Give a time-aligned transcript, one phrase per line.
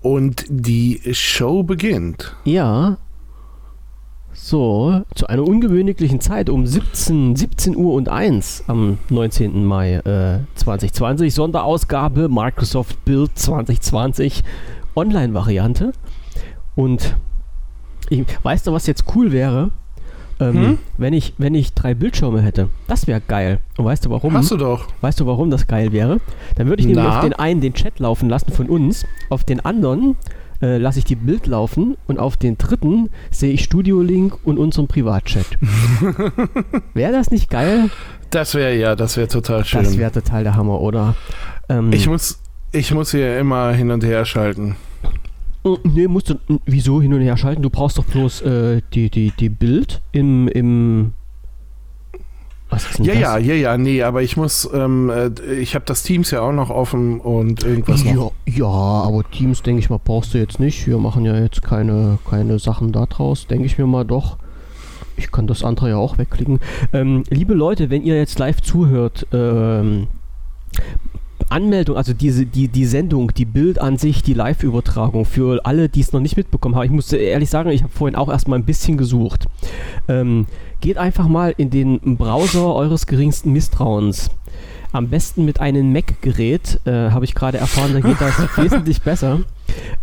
[0.00, 2.36] Und die Show beginnt.
[2.44, 2.98] Ja.
[4.32, 9.64] So, zu einer ungewöhnlichen Zeit um 17, 17 Uhr und 1 am 19.
[9.64, 11.32] Mai äh, 2020.
[11.34, 14.44] Sonderausgabe Microsoft Build 2020
[14.94, 15.92] Online-Variante.
[16.74, 17.16] Und
[18.10, 19.70] ich, weißt du, was jetzt cool wäre?
[20.38, 20.78] Ähm, Hm?
[20.98, 22.68] wenn, ich, wenn ich drei Bildschirme hätte.
[22.88, 23.58] Das wäre geil.
[23.78, 24.34] Und weißt du warum?
[24.34, 24.86] Hast du doch.
[25.00, 26.20] Weißt du, warum das geil wäre?
[26.56, 27.16] Dann würde ich nämlich Na?
[27.16, 30.16] auf den einen den Chat laufen lassen von uns, auf den anderen
[30.60, 34.58] äh, lasse ich die Bild laufen und auf den dritten sehe ich Studio Link und
[34.58, 35.46] unseren Privatchat.
[36.94, 37.90] wäre das nicht geil?
[38.30, 39.84] Das wäre ja, das wäre total schön.
[39.84, 41.14] Das wäre total der Hammer, oder?
[41.68, 42.40] Ähm, ich muss,
[42.72, 44.76] ich muss hier immer hin und her schalten.
[45.66, 46.34] Oh, Nee, musst du.
[46.48, 47.60] n- Wieso hin und her schalten?
[47.62, 50.46] Du brauchst doch bloß äh, die, die, die Bild im.
[50.48, 51.12] im
[52.70, 53.20] was ist denn Ja, das?
[53.22, 56.52] ja, ja, ja, nee, aber ich muss, ähm, äh, ich habe das Teams ja auch
[56.52, 58.32] noch offen und irgendwas noch.
[58.46, 60.86] Ja, ja, aber Teams, denke ich mal, brauchst du jetzt nicht.
[60.86, 64.38] Wir machen ja jetzt keine, keine Sachen da draus, denke ich mir mal doch.
[65.16, 66.58] Ich kann das andere ja auch wegklicken.
[66.92, 70.08] Ähm, liebe Leute, wenn ihr jetzt live zuhört, ähm,
[71.48, 76.00] Anmeldung, also diese, die, die Sendung, die Bild an sich, die Live-Übertragung für alle, die
[76.00, 76.84] es noch nicht mitbekommen haben.
[76.84, 79.46] Ich muss ehrlich sagen, ich habe vorhin auch erstmal ein bisschen gesucht.
[80.08, 80.46] Ähm,
[80.80, 84.30] geht einfach mal in den Browser eures geringsten Misstrauens.
[84.92, 89.40] Am besten mit einem Mac-Gerät, äh, habe ich gerade erfahren, da geht das wesentlich besser.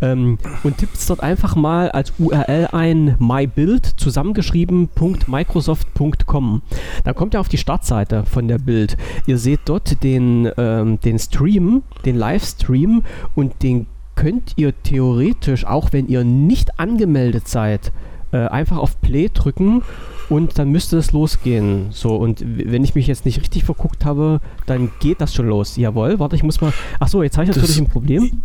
[0.02, 6.61] Ähm, und tippt dort einfach mal als URL ein mybild zusammengeschrieben.microsoft.com.
[7.04, 8.98] Dann kommt ihr auf die Startseite von der Bild.
[9.26, 13.04] Ihr seht dort den, ähm, den Stream, den Livestream
[13.36, 17.92] und den könnt ihr theoretisch, auch wenn ihr nicht angemeldet seid,
[18.31, 19.81] äh, einfach auf Play drücken
[20.34, 21.88] und dann müsste es losgehen.
[21.92, 25.78] So, und wenn ich mich jetzt nicht richtig verguckt habe, dann geht das schon los.
[25.78, 26.73] Jawohl, warte, ich muss mal.
[27.00, 28.42] Achso, jetzt habe ich Das- natürlich ein Problem.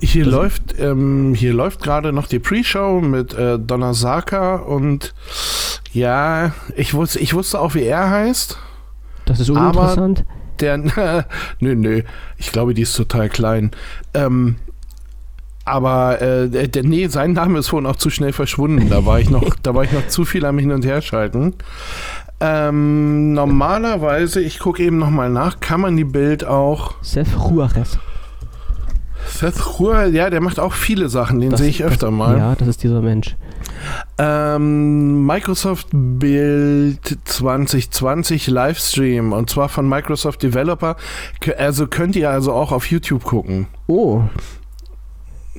[0.00, 5.14] Hier Das- läuft, ähm, hier läuft gerade noch die Pre-Show mit äh, Donna Saka und
[5.92, 8.56] ja, ich wusste, ich wusste auch, wie er heißt.
[9.26, 10.24] Das ist Aber- uninteressant.
[10.60, 10.78] Der,
[11.60, 12.02] nö, nö,
[12.36, 13.70] ich glaube, die ist total klein.
[14.14, 14.56] Ähm,
[15.64, 18.88] aber äh, der, nee, sein Name ist wohl auch zu schnell verschwunden.
[18.88, 21.54] Da war ich noch, da war ich noch zu viel am Hin und Her schalten.
[22.40, 26.94] Ähm, normalerweise, ich gucke eben nochmal nach, kann man die Bild auch.
[27.00, 27.98] Seth Juarez.
[29.28, 32.38] Seth Hur, ja, der macht auch viele Sachen, den sehe ich öfter das, mal.
[32.38, 33.36] Ja, das ist dieser Mensch.
[34.18, 40.96] Ähm, Microsoft Build 2020 Livestream und zwar von Microsoft Developer.
[41.58, 43.66] Also könnt ihr also auch auf YouTube gucken.
[43.86, 44.22] Oh.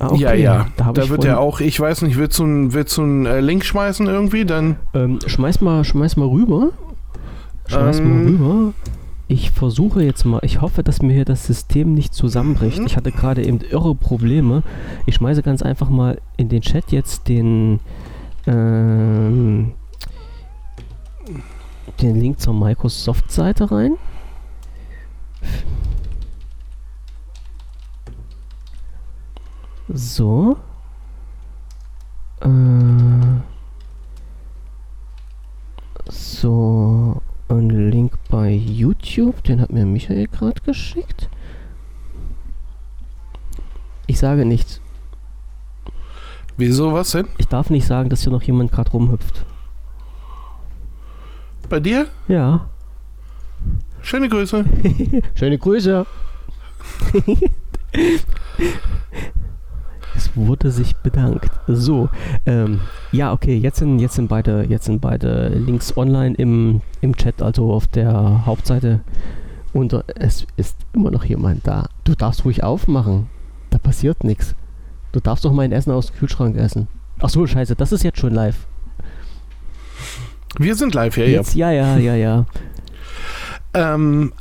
[0.00, 0.20] Ah, okay.
[0.22, 0.66] Ja, ja.
[0.76, 3.40] Da, Da wird er auch, ich weiß nicht, willst du einen willst du einen, äh,
[3.40, 4.44] Link schmeißen irgendwie?
[4.44, 6.70] Dann Ähm, schmeiß mal, schmeiß mal rüber.
[7.66, 8.26] Schmeiß mal Ähm.
[8.26, 8.72] rüber.
[9.26, 12.80] Ich versuche jetzt mal, ich hoffe, dass mir hier das System nicht zusammenbricht.
[12.84, 14.62] Ich hatte gerade eben irre Probleme.
[15.06, 17.80] Ich schmeiße ganz einfach mal in den Chat jetzt den,
[18.46, 19.72] ähm,
[22.02, 23.92] den Link zur Microsoft-Seite rein.
[29.88, 30.56] So.
[32.40, 32.48] Äh,
[36.10, 41.28] so, ein Link bei YouTube, den hat mir Michael gerade geschickt.
[44.06, 44.80] Ich sage nichts.
[46.56, 47.28] wieso was denn?
[47.38, 49.44] Ich darf nicht sagen, dass hier noch jemand gerade rumhüpft.
[51.68, 52.06] Bei dir?
[52.28, 52.68] Ja.
[54.02, 54.64] Schöne Grüße.
[55.34, 56.06] Schöne Grüße.
[60.16, 61.50] es wurde sich bedankt.
[61.66, 62.08] So,
[62.46, 62.80] ähm,
[63.12, 67.42] ja, okay, jetzt sind, jetzt sind beide, jetzt sind beide Links online im, im Chat,
[67.42, 69.00] also auf der Hauptseite.
[69.72, 71.88] Und es ist immer noch jemand da.
[72.04, 73.26] Du darfst ruhig aufmachen.
[73.70, 74.54] Da passiert nichts.
[75.10, 76.86] Du darfst doch mein Essen aus dem Kühlschrank essen.
[77.20, 78.66] Ach so, scheiße, das ist jetzt schon live.
[80.58, 81.30] Wir sind live, ja, ja.
[81.30, 82.46] Jetzt, ja, ja, ja, ja.
[83.74, 84.32] Ähm,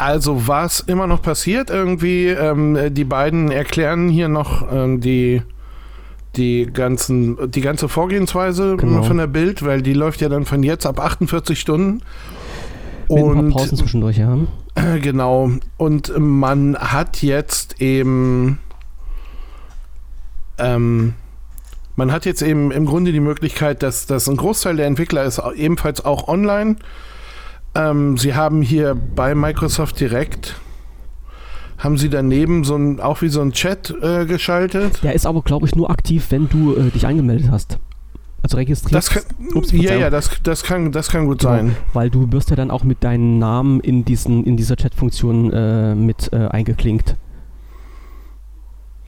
[0.00, 5.42] also was immer noch passiert irgendwie, ähm, die beiden erklären hier noch ähm, die
[6.36, 9.02] die ganzen die ganze Vorgehensweise Genau.
[9.02, 12.02] von der Bild, weil die läuft ja dann von jetzt ab 48 Stunden.
[13.08, 14.38] Mit ein paar Und Pausen zwischendurch, ja.
[15.02, 18.58] genau und man hat jetzt eben
[20.58, 21.14] ähm,
[21.96, 25.42] man hat jetzt eben im Grunde die Möglichkeit, dass, dass ein Großteil der Entwickler ist
[25.56, 26.76] ebenfalls auch online.
[27.74, 30.56] Ähm, sie haben hier bei Microsoft Direct
[31.80, 35.02] haben sie daneben so ein, auch wie so ein Chat äh, geschaltet.
[35.02, 37.78] Der ist aber, glaube ich, nur aktiv, wenn du äh, dich angemeldet hast.
[38.42, 38.94] Also registriert.
[38.94, 39.22] Das kann,
[39.54, 41.76] Ups, ja, ja, das, das, kann, das kann gut Genau, sein.
[41.92, 45.94] Weil du wirst ja dann auch mit deinem Namen in, diesen, in dieser Chat-Funktion äh,
[45.94, 47.16] mit äh, eingeklinkt.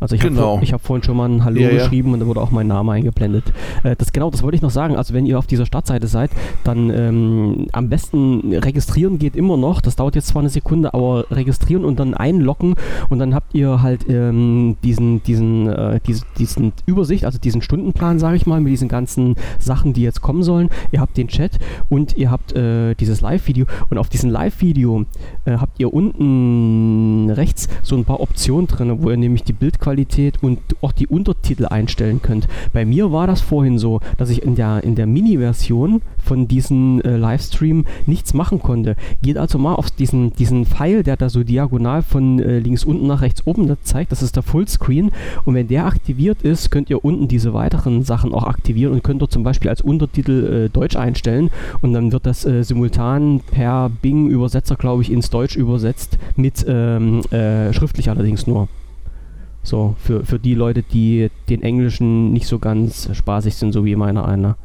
[0.02, 0.56] Also ich Genau.
[0.56, 1.74] habe hab vorhin schon mal ein Hallo Ja, ja.
[1.78, 3.44] geschrieben und da wurde auch mein Name eingeblendet.
[3.84, 4.96] Äh, das genau, das wollte ich noch sagen.
[4.96, 6.32] Also wenn ihr auf dieser Startseite seid,
[6.64, 9.80] dann ähm, am besten registrieren geht immer noch.
[9.80, 12.74] Das dauert jetzt zwar eine Sekunde, aber registrieren und dann einloggen
[13.10, 18.18] und dann habt ihr halt ähm, diesen, diesen, äh, diese, diesen Übersicht, also diesen Stundenplan,
[18.18, 20.68] sage ich mal, mit diesen ganzen Sachen, die jetzt kommen sollen.
[20.90, 21.60] Ihr habt den Chat
[21.90, 25.04] und ihr habt äh, dieses Live-Video und auf diesem Live-Video
[25.44, 29.91] äh, habt ihr unten rechts so ein paar Optionen drin, wo ihr nämlich die Bildqualität
[30.42, 32.48] und auch die Untertitel einstellen könnt.
[32.72, 37.00] Bei mir war das vorhin so, dass ich in der, in der Mini-Version von diesem
[37.02, 38.96] äh, Livestream nichts machen konnte.
[39.22, 43.06] Geht also mal auf diesen, diesen Pfeil, der da so diagonal von äh, links unten
[43.06, 45.10] nach rechts oben da zeigt, das ist der Fullscreen
[45.44, 49.20] und wenn der aktiviert ist, könnt ihr unten diese weiteren Sachen auch aktivieren und könnt
[49.20, 51.50] dort zum Beispiel als Untertitel äh, Deutsch einstellen
[51.80, 57.20] und dann wird das äh, simultan per Bing-Übersetzer, glaube ich, ins Deutsch übersetzt, mit ähm,
[57.30, 58.68] äh, schriftlich allerdings nur.
[59.64, 63.94] So, für, für die Leute, die den Englischen nicht so ganz spaßig sind, so wie
[63.96, 64.56] meiner einer.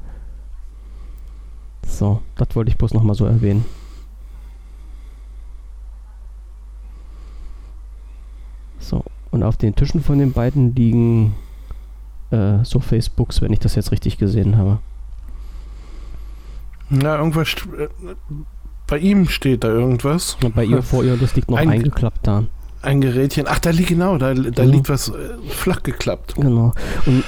[1.86, 3.64] So, das wollte ich bloß nochmal so erwähnen.
[8.80, 11.36] So, und auf den Tischen von den beiden liegen
[12.32, 14.80] äh, so Facebooks, wenn ich das jetzt richtig gesehen habe.
[16.90, 17.50] Na, irgendwas.
[17.78, 17.88] äh,
[18.88, 20.38] Bei ihm steht da irgendwas.
[20.44, 22.44] Und bei ihr vor ihr, das liegt noch Ein- eingeklappt da.
[22.88, 23.46] Ein Gerätchen.
[23.50, 24.72] Ach, da liegt genau, da, da Mhm.
[24.72, 25.14] liegt was äh,
[25.50, 26.36] flach geklappt.
[26.36, 26.72] Genau.
[27.06, 27.24] Und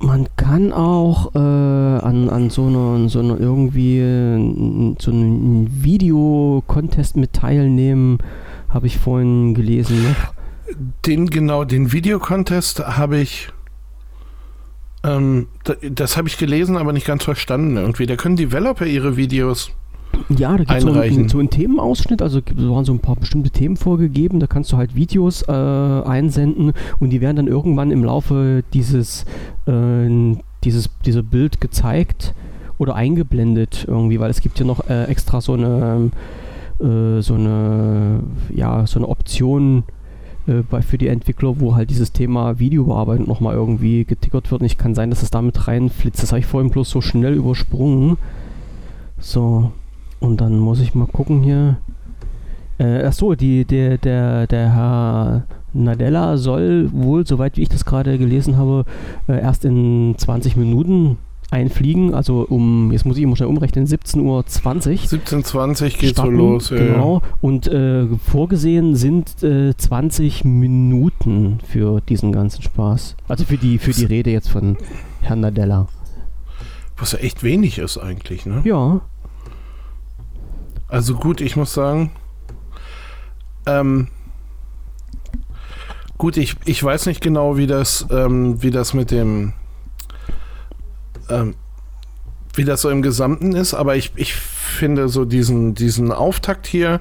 [0.00, 7.16] man kann auch äh, an, an so einer, so einer irgendwie äh, so einem Video-Contest
[7.16, 8.18] mit teilnehmen,
[8.68, 10.02] habe ich vorhin gelesen.
[10.02, 10.16] Ne?
[11.06, 13.48] Den genau, den Videocontest habe ich.
[15.04, 18.06] Ähm, da- das habe ich gelesen, aber nicht ganz verstanden irgendwie.
[18.06, 19.70] Da können Developer ihre Videos.
[20.36, 23.50] Ja, da gibt es so, einen- so einen Themenausschnitt, also waren so ein paar bestimmte
[23.50, 28.04] Themen vorgegeben, da kannst du halt Videos äh, einsenden und die werden dann irgendwann im
[28.04, 29.24] Laufe dieses,
[29.66, 30.34] äh,
[30.64, 32.34] dieses dieser Bild gezeigt
[32.78, 36.10] oder eingeblendet irgendwie, weil es gibt ja noch äh, extra so eine
[36.80, 38.20] äh, so eine
[38.54, 39.84] ja so eine Option
[40.46, 44.60] äh, bei, für die Entwickler, wo halt dieses Thema Videobearbeitung nochmal irgendwie getickert wird.
[44.60, 46.22] Und ich kann sein, dass es damit reinflitzt.
[46.22, 48.18] Das habe ich vorhin bloß so schnell übersprungen.
[49.18, 49.72] So,
[50.20, 51.78] und dann muss ich mal gucken hier.
[52.78, 58.18] Äh, achso, die, der, der, der Herr Nadella soll wohl, soweit wie ich das gerade
[58.18, 58.84] gelesen habe,
[59.28, 61.18] äh, erst in 20 Minuten
[61.50, 62.14] einfliegen.
[62.14, 64.38] Also um, jetzt muss ich immer schnell umrechnen, 17.20 Uhr.
[64.38, 66.70] 1720 geht so los.
[66.70, 67.22] Ja, Genau.
[67.40, 73.16] Und äh, vorgesehen sind äh, 20 Minuten für diesen ganzen Spaß.
[73.28, 74.76] Also für die, für die Rede jetzt von
[75.20, 75.88] Herrn Nadella.
[76.98, 78.62] Was ja echt wenig ist eigentlich, ne?
[78.64, 79.02] Ja.
[80.88, 82.12] Also gut, ich muss sagen,
[83.66, 84.08] ähm,
[86.16, 89.52] gut, ich, ich weiß nicht genau, wie das, ähm, wie das mit dem,
[91.28, 91.54] ähm,
[92.54, 97.00] wie das so im Gesamten ist, aber ich, ich finde so diesen, diesen Auftakt hier,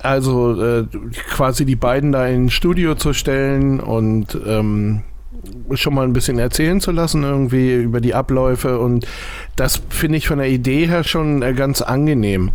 [0.00, 0.86] also äh,
[1.30, 5.02] quasi die beiden da ins Studio zu stellen und ähm,
[5.74, 9.06] schon mal ein bisschen erzählen zu lassen, irgendwie über die Abläufe und
[9.56, 12.50] das finde ich von der Idee her schon äh, ganz angenehm.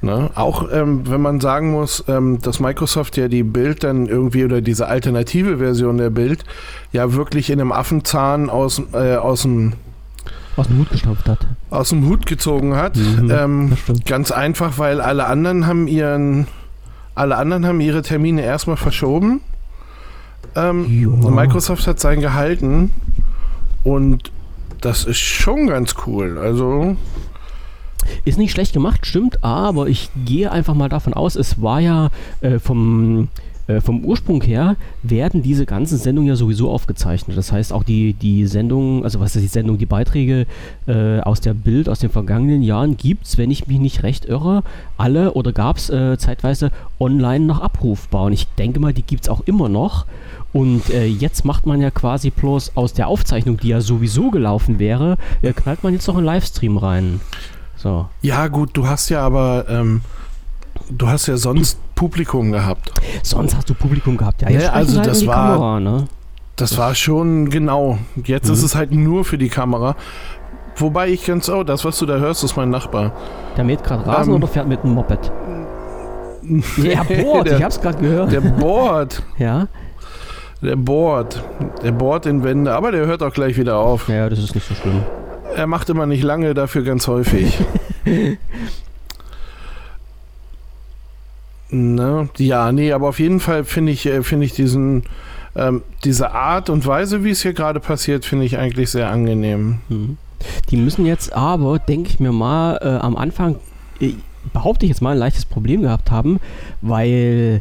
[0.00, 0.30] Ne?
[0.34, 4.60] Auch ähm, wenn man sagen muss, ähm, dass Microsoft ja die Bild dann irgendwie oder
[4.60, 6.44] diese alternative Version der Bild
[6.90, 9.74] ja wirklich in einem Affenzahn aus, äh, aus, dem,
[10.56, 11.46] Aus dem Hut gestopft hat.
[11.70, 12.96] aus dem Hut gezogen hat.
[12.96, 13.72] Mhm, ähm,
[14.04, 16.48] ganz einfach, weil alle anderen haben ihren
[17.14, 19.40] alle anderen haben ihre Termine erstmal verschoben.
[20.54, 21.34] Ähm.
[21.34, 22.92] Microsoft hat sein gehalten
[23.84, 24.30] und
[24.80, 26.38] das ist schon ganz cool.
[26.38, 26.96] Also
[28.24, 32.10] Ist nicht schlecht gemacht, stimmt, aber ich gehe einfach mal davon aus, es war ja
[32.40, 33.28] äh, vom,
[33.66, 37.36] äh, vom Ursprung her, werden diese ganzen Sendungen ja sowieso aufgezeichnet.
[37.36, 40.46] Das heißt, auch die, die Sendungen, also was ist die Sendung, die Beiträge
[40.86, 44.24] äh, aus der Bild aus den vergangenen Jahren gibt es, wenn ich mich nicht recht
[44.24, 44.62] irre,
[44.96, 48.24] alle oder gab es äh, zeitweise online noch abrufbar.
[48.24, 50.06] Und ich denke mal, die gibt es auch immer noch.
[50.52, 54.78] Und äh, jetzt macht man ja quasi bloß aus der Aufzeichnung, die ja sowieso gelaufen
[54.78, 57.20] wäre, äh, knallt man jetzt noch einen Livestream rein.
[57.76, 58.06] So.
[58.20, 60.02] ja gut, du hast ja aber ähm,
[60.90, 62.92] du hast ja sonst Publikum gehabt.
[63.22, 64.42] Sonst hast du Publikum gehabt.
[64.42, 66.04] Ja, Ja, jetzt sprechen also halt das war- Kamera, ne?
[66.56, 67.98] Das war schon genau.
[68.24, 68.54] Jetzt Mhm.
[68.54, 69.96] ist es halt nur für die Kamera.
[70.76, 73.12] Wobei ich ganz, oh, das, was du da hörst, ist mein Nachbar.
[73.56, 74.36] Der mäht gerade Rasen Ähm.
[74.42, 75.30] oder fährt mit einem Moped?
[76.82, 78.32] Ja, bohrt, der, ich hab's gerade gehört.
[78.32, 79.22] der bohrt.
[79.38, 79.68] ja?
[80.60, 81.42] Der bohrt.
[81.82, 84.08] Der bohrt in Wände, aber der hört auch gleich wieder auf.
[84.08, 85.02] ja, das ist nicht so schlimm.
[85.54, 87.58] Er macht immer nicht lange, dafür ganz häufig.
[91.72, 92.28] Ne?
[92.36, 95.04] Ja, nee, aber auf jeden Fall finde ich, äh, finde ich diesen
[95.54, 99.80] ähm, diese Art und Weise, wie es hier gerade passiert, finde ich eigentlich sehr angenehm.
[99.88, 100.16] Hm.
[100.70, 103.56] Die müssen jetzt aber, denke ich mir mal, äh, am Anfang,
[104.00, 104.14] äh,
[104.52, 106.40] behaupte ich jetzt mal, ein leichtes Problem gehabt haben,
[106.80, 107.60] weil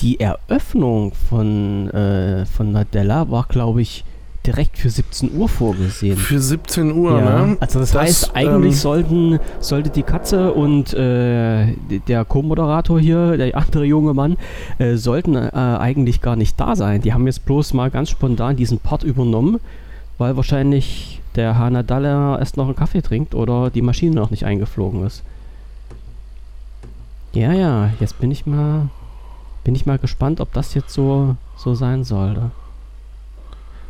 [0.00, 4.04] die Eröffnung von, äh, von Nadella war, glaube ich,
[4.48, 6.16] direkt für 17 Uhr vorgesehen.
[6.16, 7.56] Für 17 Uhr, ja, ne?
[7.60, 11.74] Also das, Das, heißt, eigentlich ähm, sollten, sollte die Katze und äh,
[12.08, 14.38] der Co-Moderator hier, der andere junge Mann,
[14.78, 17.02] äh, sollten äh, eigentlich gar nicht da sein.
[17.02, 19.60] Die haben jetzt bloß mal ganz spontan diesen Part übernommen,
[20.16, 24.46] weil wahrscheinlich der Herr Nadalla erst noch einen Kaffee trinkt oder die Maschine noch nicht
[24.46, 25.22] eingeflogen ist.
[27.34, 28.88] Ja, ja, jetzt bin ich mal,
[29.62, 32.50] bin ich mal gespannt, ob das jetzt so, so sein sollte.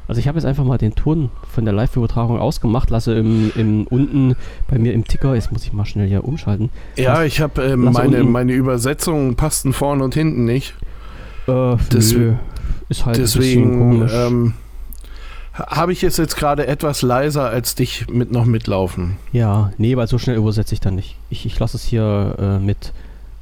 [0.09, 3.87] Also ich habe jetzt einfach mal den Ton von der Live-Übertragung ausgemacht, lasse im, im
[3.87, 4.35] unten
[4.67, 6.71] bei mir im Ticker, jetzt muss ich mal schnell hier umschalten.
[6.97, 10.75] Ja, Lass- ich habe lass meine, unten- meine Übersetzungen passten vorne und hinten nicht.
[11.47, 12.33] Äh, Des- nö,
[12.89, 14.55] ist halt Deswegen ähm,
[15.55, 19.17] habe ich es jetzt gerade etwas leiser als dich mit noch mitlaufen.
[19.33, 21.17] ja, nee, weil so schnell übersetze ich dann nicht.
[21.31, 22.93] Ich, ich lasse es hier äh, mit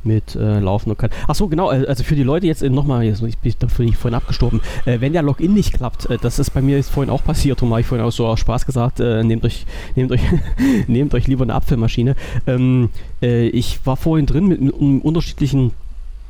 [0.06, 1.10] mit äh, laufen und kann.
[1.28, 3.98] Ach so, genau, äh, also für die Leute jetzt äh, nochmal, ich bin dafür nicht
[3.98, 7.10] vorhin abgestorben, äh, wenn der Login nicht klappt, äh, das ist bei mir jetzt vorhin
[7.10, 10.12] auch passiert, darum habe ich vorhin auch so aus Spaß gesagt, äh, nehmt euch, nehmt
[10.12, 10.20] euch,
[10.86, 12.16] nehmt euch lieber eine Apfelmaschine.
[12.46, 15.72] Ähm, äh, ich war vorhin drin mit, mit unterschiedlichen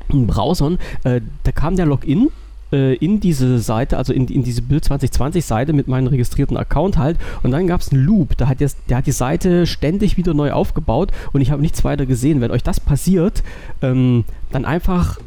[0.09, 2.28] Browsern, da kam der Login
[2.73, 7.16] in diese Seite, also in, in diese Bild 2020 Seite mit meinem registrierten Account halt
[7.44, 10.35] und dann gab es einen Loop, da hat jetzt, der hat die Seite ständig wieder
[10.35, 12.40] neu aufgebaut und ich habe nichts weiter gesehen.
[12.40, 13.44] Wenn euch das passiert,
[13.82, 15.18] ähm, dann einfach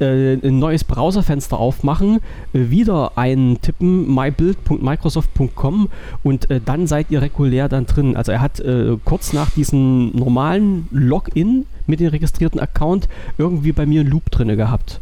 [0.00, 2.20] äh, ein neues Browserfenster aufmachen,
[2.52, 5.88] äh, wieder eintippen mybuild.microsoft.com
[6.22, 8.16] und äh, dann seid ihr regulär dann drin.
[8.16, 13.08] Also er hat äh, kurz nach diesem normalen Login mit dem registrierten Account
[13.38, 15.00] irgendwie bei mir einen Loop drinne gehabt.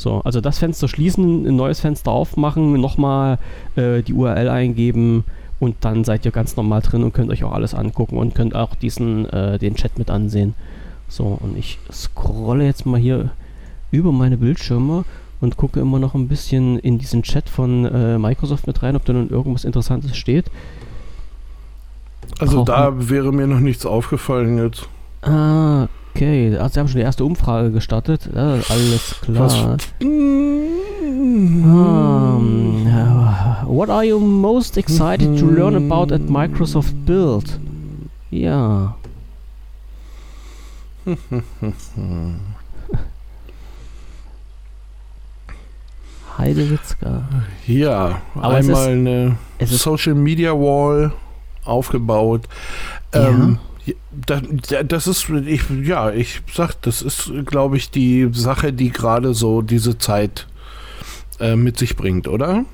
[0.00, 3.36] So, also das Fenster schließen, ein neues Fenster aufmachen, nochmal
[3.76, 5.24] äh, die URL eingeben
[5.58, 8.54] und dann seid ihr ganz normal drin und könnt euch auch alles angucken und könnt
[8.54, 10.54] auch diesen, äh, den Chat mit ansehen.
[11.06, 13.28] So, und ich scrolle jetzt mal hier
[13.90, 15.04] über meine Bildschirme
[15.42, 19.04] und gucke immer noch ein bisschen in diesen Chat von äh, Microsoft mit rein, ob
[19.04, 20.46] da nun irgendwas Interessantes steht.
[22.38, 24.88] Also Brauchen- da wäre mir noch nichts aufgefallen jetzt.
[25.20, 25.88] Ah,
[26.20, 26.56] okay.
[26.56, 28.28] Also, sie haben schon die erste Umfrage gestartet.
[28.34, 29.76] Ja, alles klar.
[30.02, 30.66] Um,
[32.86, 37.58] uh, what are you most excited to learn about at Microsoft Build?
[38.30, 38.94] Ja.
[46.38, 47.24] Heidewitzka.
[47.66, 51.12] Ja, Aber einmal eine ist- Social Media Wall
[51.64, 52.42] aufgebaut.
[53.14, 53.28] Ja.
[53.28, 53.58] Ähm,
[54.26, 58.90] da, da- das ist, ich, ja, ich sag, das ist, glaube ich, die Sache, die
[58.90, 60.46] gerade so diese Zeit
[61.38, 62.64] äh, mit sich bringt, oder?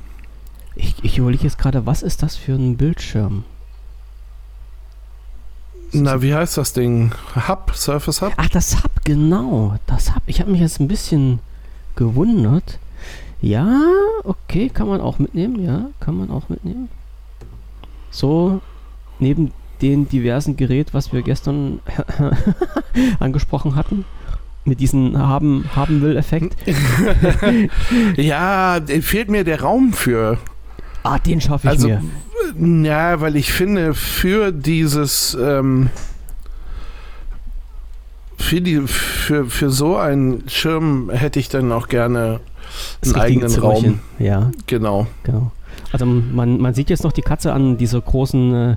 [0.74, 3.44] Ich, ich überlege jetzt gerade, was ist das für ein Bildschirm?
[5.92, 7.12] Na, wie heißt das Ding?
[7.48, 8.32] Hub, Surface Hub?
[8.36, 9.76] Ach, das Hub, genau.
[9.86, 10.22] Das Hub.
[10.26, 11.38] Ich habe mich jetzt ein bisschen
[11.94, 12.78] gewundert.
[13.40, 13.82] Ja,
[14.24, 15.62] okay, kann man auch mitnehmen.
[15.64, 16.88] Ja, kann man auch mitnehmen.
[18.10, 18.60] So,
[19.18, 19.52] neben
[19.82, 21.80] den diversen Gerät, was wir gestern
[23.20, 24.04] angesprochen hatten.
[24.64, 26.56] Mit diesem haben, haben will Effekt.
[28.16, 30.38] Ja, fehlt mir der Raum für.
[31.04, 32.84] Ah, den schaffe ich Also, mir.
[32.84, 35.88] ja, weil ich finde, für dieses, ähm,
[38.38, 42.40] für, die, für, für so einen Schirm hätte ich dann auch gerne
[43.04, 43.90] einen eigenen Zimmerchen.
[43.90, 44.00] Raum.
[44.18, 44.50] Ja.
[44.66, 45.06] Genau.
[45.22, 45.52] Genau.
[45.92, 48.76] Also man, man sieht jetzt noch die Katze an dieser großen, äh,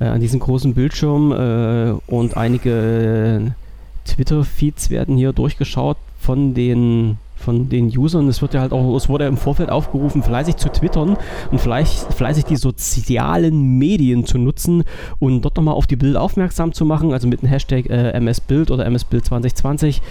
[0.00, 7.18] äh, an diesem großen Bildschirm äh, und einige äh, Twitter-Feeds werden hier durchgeschaut von den
[7.36, 8.28] von den Usern.
[8.28, 11.16] Es wird ja halt auch, es wurde im Vorfeld aufgerufen, fleißig zu twittern
[11.50, 14.84] und vielleicht fleißig die sozialen Medien zu nutzen
[15.18, 18.70] und dort nochmal auf die Bilder aufmerksam zu machen, also mit dem Hashtag äh, MSBild
[18.70, 20.02] oder MSBild 2020.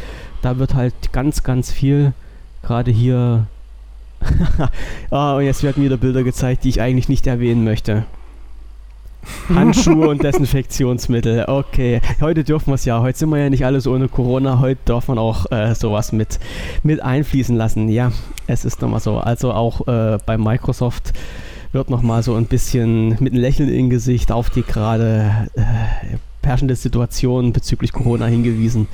[0.41, 2.13] Da wird halt ganz, ganz viel
[2.63, 3.45] gerade hier
[5.11, 8.05] ah, und jetzt werden wieder Bilder gezeigt, die ich eigentlich nicht erwähnen möchte.
[9.49, 11.45] Handschuhe und Desinfektionsmittel.
[11.47, 13.01] Okay, heute dürfen wir es ja.
[13.01, 14.59] Heute sind wir ja nicht alles ohne Corona.
[14.59, 16.39] Heute darf man auch äh, sowas mit,
[16.83, 17.89] mit einfließen lassen.
[17.89, 18.11] Ja,
[18.47, 19.17] es ist nochmal so.
[19.17, 21.13] Also auch äh, bei Microsoft
[21.71, 25.61] wird nochmal so ein bisschen mit einem Lächeln im Gesicht auf die gerade äh,
[26.43, 28.87] herrschende Situation bezüglich Corona hingewiesen.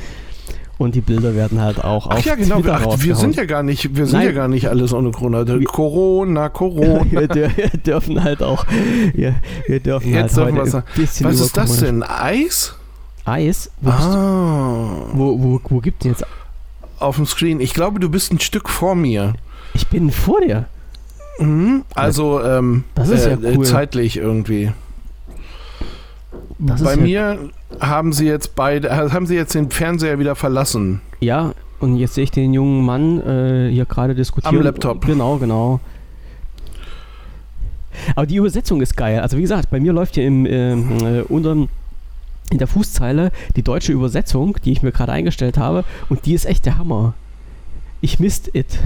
[0.77, 2.55] Und die Bilder werden halt auch Ach auf ja, genau.
[2.59, 4.27] Twitter Ach, wir sind ja gar nicht, wir sind Nein.
[4.27, 5.47] ja gar nicht alles ohne Corona.
[5.47, 7.05] Wir- Corona, Corona.
[7.11, 8.65] wir, wir dürfen halt auch.
[9.13, 9.35] Wir,
[9.67, 12.03] wir dürfen Jetzt halt dürfen heute ein bisschen Was ist das denn?
[12.03, 12.75] Eis?
[13.23, 13.71] Eis?
[13.79, 16.25] Wo, du, Ah, wo, wo, wo gibt es jetzt?
[16.99, 17.59] auf dem Screen.
[17.61, 19.33] Ich glaube, du bist ein Stück vor mir.
[19.73, 20.65] Ich bin vor dir.
[21.39, 23.65] Mhm, also ähm, Das ist äh, ja cool.
[23.65, 24.71] zeitlich irgendwie.
[26.57, 30.35] Das Bei ja- mir haben sie jetzt beide, äh, haben sie jetzt den Fernseher wieder
[30.35, 31.01] verlassen.
[31.19, 34.55] Ja, und jetzt sehe ich den jungen Mann äh, hier gerade diskutieren.
[34.57, 35.05] Am Laptop.
[35.05, 35.79] Genau, genau.
[38.15, 39.19] Aber die Übersetzung ist geil.
[39.19, 41.69] Also wie gesagt, bei mir läuft hier im ähm, äh, unterm
[42.51, 46.45] in der Fußzeile die deutsche Übersetzung, die ich mir gerade eingestellt habe, und die ist
[46.45, 47.15] echt der Hammer.
[48.01, 48.77] Ich misst it.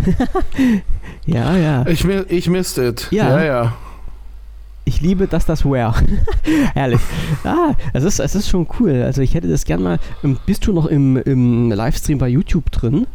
[1.25, 1.85] ja, ja.
[1.87, 3.07] Ich, ich missed it.
[3.11, 3.37] Ja.
[3.37, 3.43] ja.
[3.43, 3.73] ja.
[4.89, 5.93] Ich liebe, dass das Where.
[6.73, 6.99] Herrlich.
[7.43, 9.03] Ah, es ist, es ist schon cool.
[9.03, 9.99] Also ich hätte das gern mal.
[10.23, 13.05] ähm, Bist du noch im, im Livestream bei YouTube drin?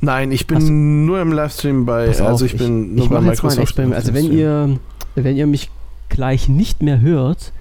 [0.00, 0.72] Nein, ich bin Ach so.
[0.72, 3.50] nur im Livestream bei, Pass also auf, ich bin nur ich bei mache jetzt mal
[3.50, 3.60] ein Microsoft.
[3.60, 3.94] Experiment.
[3.96, 4.78] Also wenn ihr,
[5.14, 5.70] wenn ihr mich
[6.08, 7.52] gleich nicht mehr hört,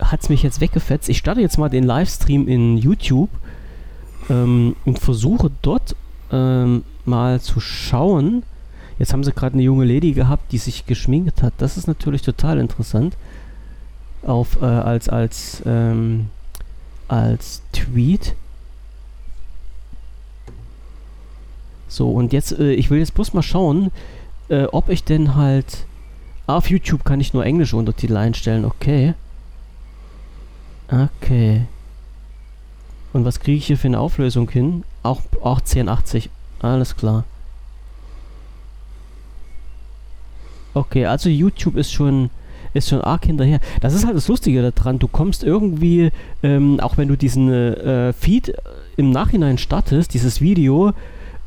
[0.00, 1.08] hat es mich jetzt weggefetzt.
[1.08, 3.30] Ich starte jetzt mal den Livestream in YouTube
[4.28, 5.94] ähm, und versuche dort
[6.32, 8.42] ähm, mal zu schauen.
[9.00, 11.54] Jetzt haben sie gerade eine junge Lady gehabt, die sich geschminkt hat.
[11.56, 13.16] Das ist natürlich total interessant.
[14.22, 16.26] Auf, äh, als, als, ähm,
[17.08, 18.34] als Tweet.
[21.88, 23.90] So, und jetzt, äh, ich will jetzt bloß mal schauen,
[24.50, 25.86] äh, ob ich denn halt.
[26.46, 29.14] Auf YouTube kann ich nur englische Untertitel einstellen, okay.
[30.90, 31.62] Okay.
[33.14, 34.84] Und was kriege ich hier für eine Auflösung hin?
[35.02, 36.28] Auch, auch 1080.
[36.60, 37.24] Alles klar.
[40.74, 42.30] Okay, also YouTube ist schon
[42.72, 43.58] ist schon arg hinterher.
[43.80, 45.00] Das ist halt das Lustige daran.
[45.00, 46.10] Du kommst irgendwie,
[46.44, 48.54] ähm, auch wenn du diesen äh, Feed
[48.96, 50.92] im Nachhinein startest, dieses Video,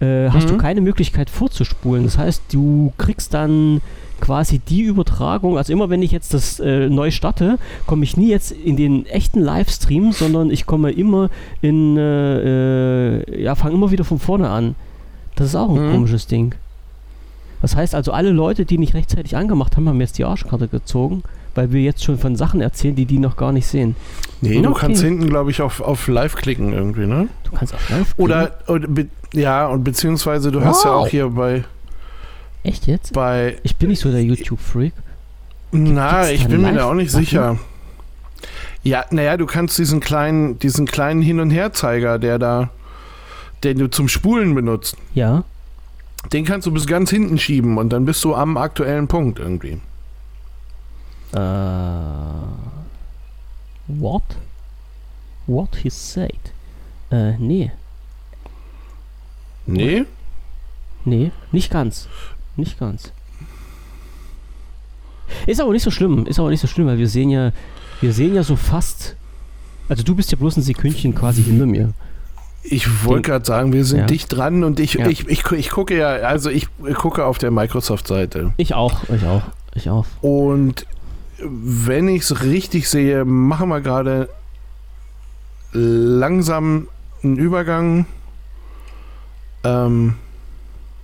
[0.02, 0.58] äh, hast du Mhm.
[0.58, 2.04] keine Möglichkeit vorzuspulen.
[2.04, 3.80] Das heißt, du kriegst dann
[4.20, 8.28] quasi die Übertragung, also immer wenn ich jetzt das äh, neu starte, komme ich nie
[8.30, 11.30] jetzt in den echten Livestream, sondern ich komme immer
[11.62, 14.76] in, äh, äh, ja, fange immer wieder von vorne an.
[15.36, 15.92] Das ist auch ein Mhm.
[15.94, 16.54] komisches Ding.
[17.64, 21.24] Das heißt also, alle Leute, die nicht rechtzeitig angemacht haben, haben jetzt die Arschkarte gezogen,
[21.56, 23.96] weil wir jetzt schon von Sachen erzählen, die die noch gar nicht sehen.
[24.42, 24.80] Nee, du Okay.
[24.82, 27.30] kannst hinten, glaube ich, auf, auf Live klicken irgendwie, ne?
[27.46, 31.04] Du kannst auch live Oder, oder be, ja, und beziehungsweise du hast ja Wow.
[31.04, 31.64] auch hier bei.
[32.64, 33.14] Echt jetzt?
[33.14, 34.94] bei Ich bin nicht so der YouTube-Freak.
[35.72, 37.58] na, ich bin mir da auch nicht sicher.
[38.84, 42.70] Ja, naja, du kannst diesen kleinen, diesen kleinen Hin- und Herzeiger, der da,
[43.64, 45.46] den du zum Spulen benutzt, Ja.
[46.32, 49.80] Den kannst du bis ganz hinten schieben und dann bist du am aktuellen Punkt irgendwie.
[51.34, 51.40] Äh.
[53.88, 54.24] What?
[55.46, 56.54] What he said?
[57.12, 57.72] Äh, nee.
[59.66, 60.06] Nee?
[61.06, 62.08] Nee, nicht ganz.
[62.56, 63.12] Nicht ganz.
[65.46, 66.26] Ist aber nicht so schlimm.
[66.26, 67.52] Ist aber nicht so schlimm, weil wir sehen ja,
[68.02, 69.16] wir sehen ja so fast.
[69.90, 71.94] Also du bist ja bloß ein Sekündchen quasi hinter mir.
[72.64, 74.06] Ich wollte gerade sagen, wir sind Ja.
[74.06, 75.08] dicht dran und ich, Ja.
[75.08, 78.54] ich, ich, ich gucke ja, also ich gucke auf der Microsoft-Seite.
[78.58, 79.42] Ich auch, ich auch,
[79.76, 80.06] ich auch.
[80.22, 80.86] Und
[81.40, 84.30] wenn ich es richtig sehe, machen wir gerade
[85.74, 86.88] langsam
[87.24, 88.06] einen Übergang.
[89.64, 90.16] Ähm,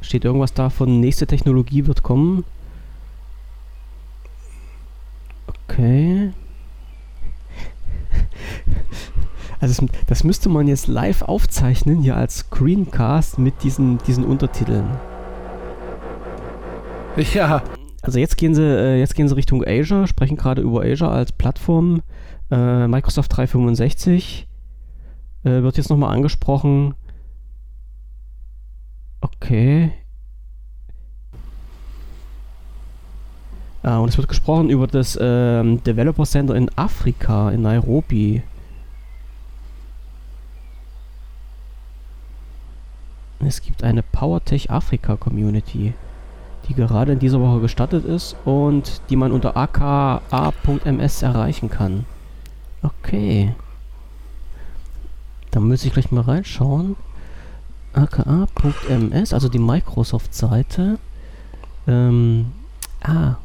[0.02, 2.45] Steht irgendwas da von nächste Technologie wird kommen?
[5.67, 6.32] Okay.
[9.60, 14.88] Also das, das müsste man jetzt live aufzeichnen, hier als Screencast mit diesen, diesen Untertiteln.
[17.34, 17.62] ja,
[18.02, 21.32] Also jetzt gehen sie, äh, jetzt gehen sie Richtung Azure, sprechen gerade über Azure als
[21.32, 22.02] Plattform.
[22.50, 24.48] Äh, Microsoft 365
[25.43, 26.95] äh, wird jetzt nochmal angesprochen.
[29.22, 29.91] Okay.
[33.82, 38.43] Ah, und es wird gesprochen über das ähm, Developer Center in Afrika, in Nairobi.
[43.39, 45.93] Es gibt eine PowerTech Afrika Community
[46.67, 52.06] die gerade in dieser Woche gestartet ist und die man unter aka.ms erreichen kann.
[52.84, 53.56] Okay.
[55.49, 56.95] Da muss ich gleich mal reinschauen.
[57.93, 60.99] aka.ms, also die Microsoft-Seite.
[61.88, 62.52] Ähm,
[63.02, 63.36] ah.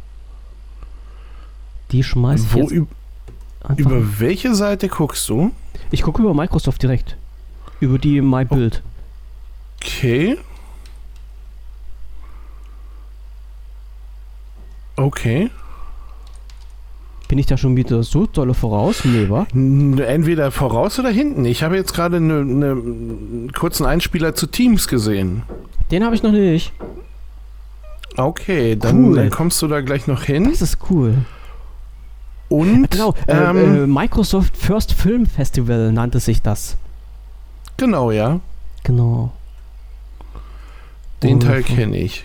[1.93, 2.87] Die schmeißt wo, jetzt üb-
[3.77, 5.51] über welche Seite guckst du?
[5.91, 7.17] ich gucke über Microsoft direkt.
[7.81, 8.83] Über die MyBuild.
[9.85, 10.39] Okay.
[14.97, 15.51] Okay.
[17.29, 19.05] Bin ich da schon wieder so dolle voraus?
[19.05, 19.47] Nee, wa?
[19.53, 21.45] Entweder voraus oder hinten.
[21.45, 25.43] Ich habe jetzt gerade ne, ne, einen kurzen Einspieler zu Teams gesehen.
[25.91, 26.73] Den habe ich noch nicht.
[28.17, 29.17] Okay, dann, Cool.
[29.17, 30.45] dann kommst du da gleich noch hin.
[30.51, 31.17] Das ist cool.
[32.49, 36.77] Und Genau, äh, ähm, äh, Microsoft First Film Festival nannte sich das.
[37.77, 38.41] genau, ja.
[38.85, 39.33] Genau.
[41.25, 42.25] Den Teil kenne ich.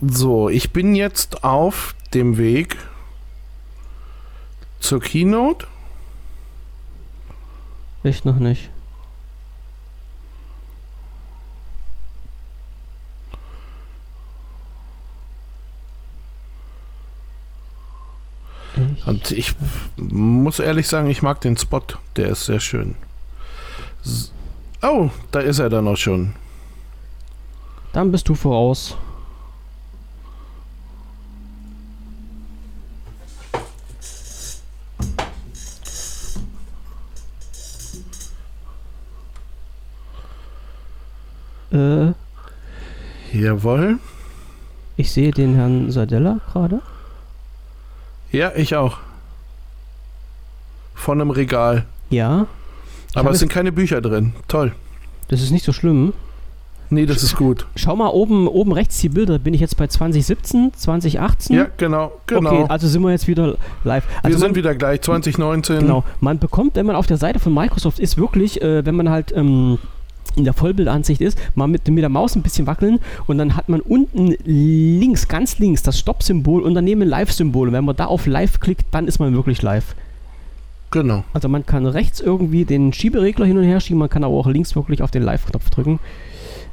[0.00, 2.76] So, ich bin jetzt auf dem Weg
[4.80, 5.66] zur Keynote.
[8.04, 8.70] Ich noch nicht.
[18.76, 19.54] Ich- Und ich
[19.96, 21.82] muss ehrlich sagen, ich mag den Spot.
[22.16, 22.94] Der ist sehr schön.
[24.82, 26.34] Oh, da ist er dann auch schon.
[27.92, 28.96] Dann bist du voraus.
[41.72, 42.12] Äh,
[43.32, 43.98] Jawohl.
[44.96, 46.80] ich sehe den Herrn Sadella gerade.
[48.32, 48.98] Ja, ich auch.
[50.94, 51.86] Von einem Regal.
[52.10, 52.46] Ja,
[53.14, 54.32] Aber es sind keine Bücher drin.
[54.48, 54.72] Toll.
[55.28, 56.12] das ist nicht so schlimm.
[56.90, 57.66] Nee, das ist gut.
[57.76, 59.38] Schau mal oben, oben rechts die Bilder.
[59.38, 61.54] Bin ich jetzt bei 2017, 2018?
[61.54, 62.50] Ja, genau, genau.
[62.50, 64.04] Okay, also sind wir jetzt wieder live.
[64.08, 65.80] Wir Also sind man, wieder gleich 2019.
[65.80, 69.10] genau, man bekommt, wenn man auf der Seite von Microsoft ist, wirklich, äh, wenn man
[69.10, 69.76] halt ähm,
[70.34, 73.68] in der Vollbildansicht ist, mal mit, mit der Maus ein bisschen wackeln und dann hat
[73.68, 77.68] man unten links, ganz links, das Stopp-Symbol und daneben ein Live-Symbol.
[77.68, 79.94] Und wenn man da auf Live klickt, dann ist man wirklich live.
[80.90, 81.24] Genau.
[81.32, 84.46] Also man kann rechts irgendwie den Schieberegler hin und her schieben, man kann aber auch
[84.46, 86.00] links wirklich auf den Live-Knopf drücken.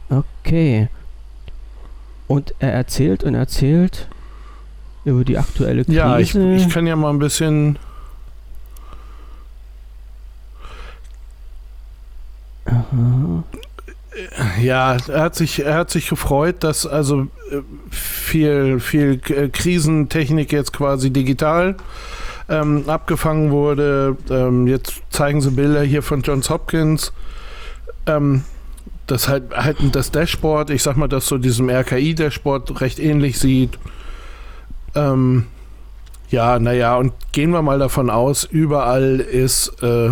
[0.10, 0.88] Okay.
[2.28, 4.08] Und er erzählt und erzählt
[5.04, 5.98] über die aktuelle Krise.
[5.98, 7.78] Ja, ich, ich kann ja mal ein bisschen.
[12.66, 13.44] Aha.
[14.62, 20.54] Ja, er hat sich, er hat sich gefreut, dass also äh, viel, viel äh, Krisentechnik
[20.54, 21.76] jetzt quasi digital
[22.50, 24.18] ähm, abgefangen wurde.
[24.30, 27.12] Ähm, jetzt zeigen sie Bilder hier von Johns Hopkins.
[28.06, 28.44] Ähm,
[29.08, 33.78] das halt, halt das Dashboard, ich sag mal, das so diesem RKI-Dashboard recht ähnlich sieht.
[34.96, 35.46] Ähm,
[36.30, 40.10] ja, naja, und gehen wir mal davon aus, überall ist äh,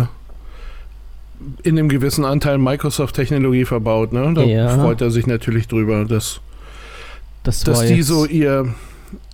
[1.62, 4.12] in einem gewissen Anteil Microsoft-Technologie verbaut.
[4.12, 4.32] Ne?
[4.34, 4.68] Da Ja.
[4.78, 6.40] freut er sich natürlich drüber, dass,
[7.42, 8.72] Das dass die so ihr,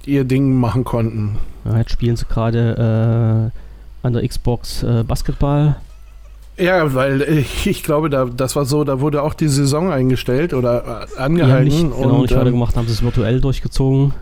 [0.06, 1.38] ihr Ding machen konnten.
[1.64, 3.50] Ja, jetzt spielen sie gerade
[4.02, 5.76] äh, an der Xbox äh, Basketball.
[6.58, 10.52] Ja, weil äh, ich glaube, da, das war so, da wurde auch die Saison eingestellt
[10.54, 11.64] oder äh, angehalten.
[11.68, 14.12] nicht, genau und nicht ähm, weitergemacht, haben sie es virtuell durchgezogen.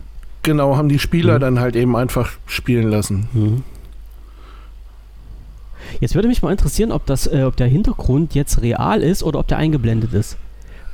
[0.42, 1.40] genau, haben die Spieler Mhm.
[1.40, 3.28] dann halt eben einfach spielen lassen.
[3.32, 3.62] Mhm.
[6.00, 9.38] Jetzt würde mich mal interessieren, ob, das, äh, ob der Hintergrund jetzt real ist oder
[9.38, 10.36] ob der eingeblendet ist.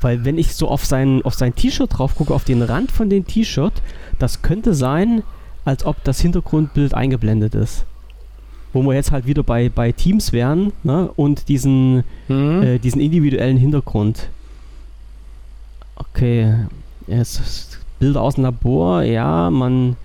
[0.04, 3.08] Weil wenn ich so auf sein, auf sein T-Shirt drauf gucke, auf den Rand von
[3.08, 3.72] dem T-Shirt,
[4.18, 5.22] das könnte sein,
[5.64, 7.86] als ob das Hintergrundbild eingeblendet ist.
[8.74, 11.10] Wo wir jetzt halt wieder bei, bei Teams wären ne?
[11.16, 12.62] und diesen, Mhm.
[12.62, 14.28] äh, diesen individuellen Hintergrund.
[15.96, 16.54] Okay,
[17.06, 19.96] jetzt Bilder aus dem Labor, ja, man,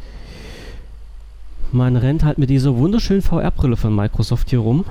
[1.74, 4.86] man rennt halt mit dieser wunderschönen VR-Brille von Microsoft hier rum.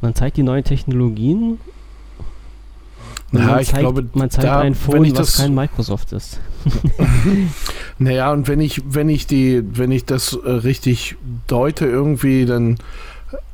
[0.00, 1.60] Man zeigt die neuen Technologien.
[3.40, 6.40] Ja, man ich zeigt, glaube, man zeigt da, ein Phone, was das- kein Microsoft ist.
[7.98, 11.16] Naja, und wenn ich, wenn ich die, wenn ich das äh, richtig
[11.46, 12.76] deute irgendwie, dann äh,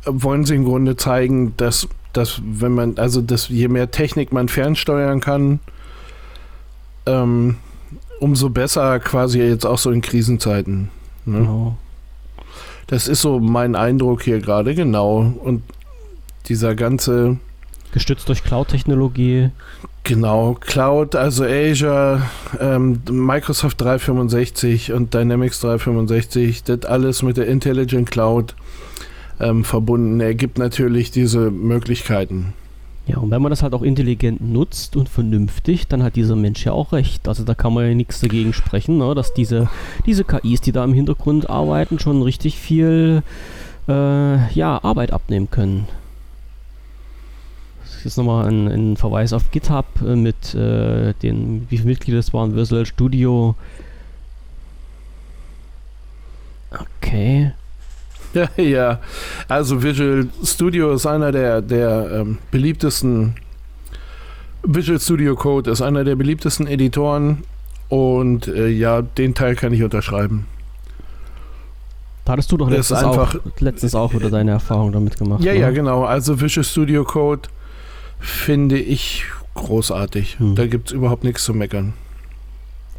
[0.07, 4.49] wollen sie im Grunde zeigen, dass, dass wenn man, also dass je mehr Technik man
[4.49, 5.61] fernsteuern kann,
[7.07, 7.57] ähm,
[8.21, 10.91] umso besser quasi jetzt auch so in Krisenzeiten.
[11.25, 11.39] Ne?
[11.39, 11.77] Genau.
[12.87, 15.33] Das ist so mein Eindruck hier gerade, genau.
[15.43, 15.63] Und
[16.47, 17.37] dieser ganze,
[17.93, 19.51] Gestützt durch Cloud-Technologie.
[20.05, 22.23] genau, Cloud, also Azure,
[22.61, 28.55] ähm, Microsoft 365 und Dynamics 365, das alles mit der Intelligent Cloud
[29.41, 32.53] ähm, verbunden, ergibt natürlich diese Möglichkeiten.
[33.07, 36.65] Ja, und wenn man das halt auch intelligent nutzt und vernünftig, dann hat dieser Mensch
[36.65, 37.27] ja auch recht.
[37.27, 39.15] Also da kann man ja nichts dagegen sprechen, ne?
[39.17, 39.69] dass diese,
[40.07, 43.23] diese KIs, die da im Hintergrund arbeiten, schon richtig viel
[43.89, 45.89] äh, ja, Arbeit abnehmen können.
[48.05, 52.33] Jetzt nochmal ein, ein Verweis auf GitHub äh, mit äh, den, wie viele Mitglieder es
[52.33, 53.55] waren, Visual Studio.
[56.71, 57.53] Okay.
[58.33, 59.01] Ja, ja.
[59.49, 63.35] Also Visual Studio ist einer der, der ähm, beliebtesten.
[64.63, 67.43] Visual Studio Code ist einer der beliebtesten Editoren
[67.89, 70.47] und äh, ja, den Teil kann ich unterschreiben.
[72.25, 75.43] Da hattest du doch letztens, auch, letztens auch wieder deine Erfahrung damit gemacht.
[75.43, 75.59] Ja, ne?
[75.59, 76.05] ja, genau.
[76.05, 77.49] Also Visual Studio Code
[78.21, 80.39] finde ich großartig.
[80.39, 80.55] Hm.
[80.55, 81.95] Da gibt es überhaupt nichts zu meckern.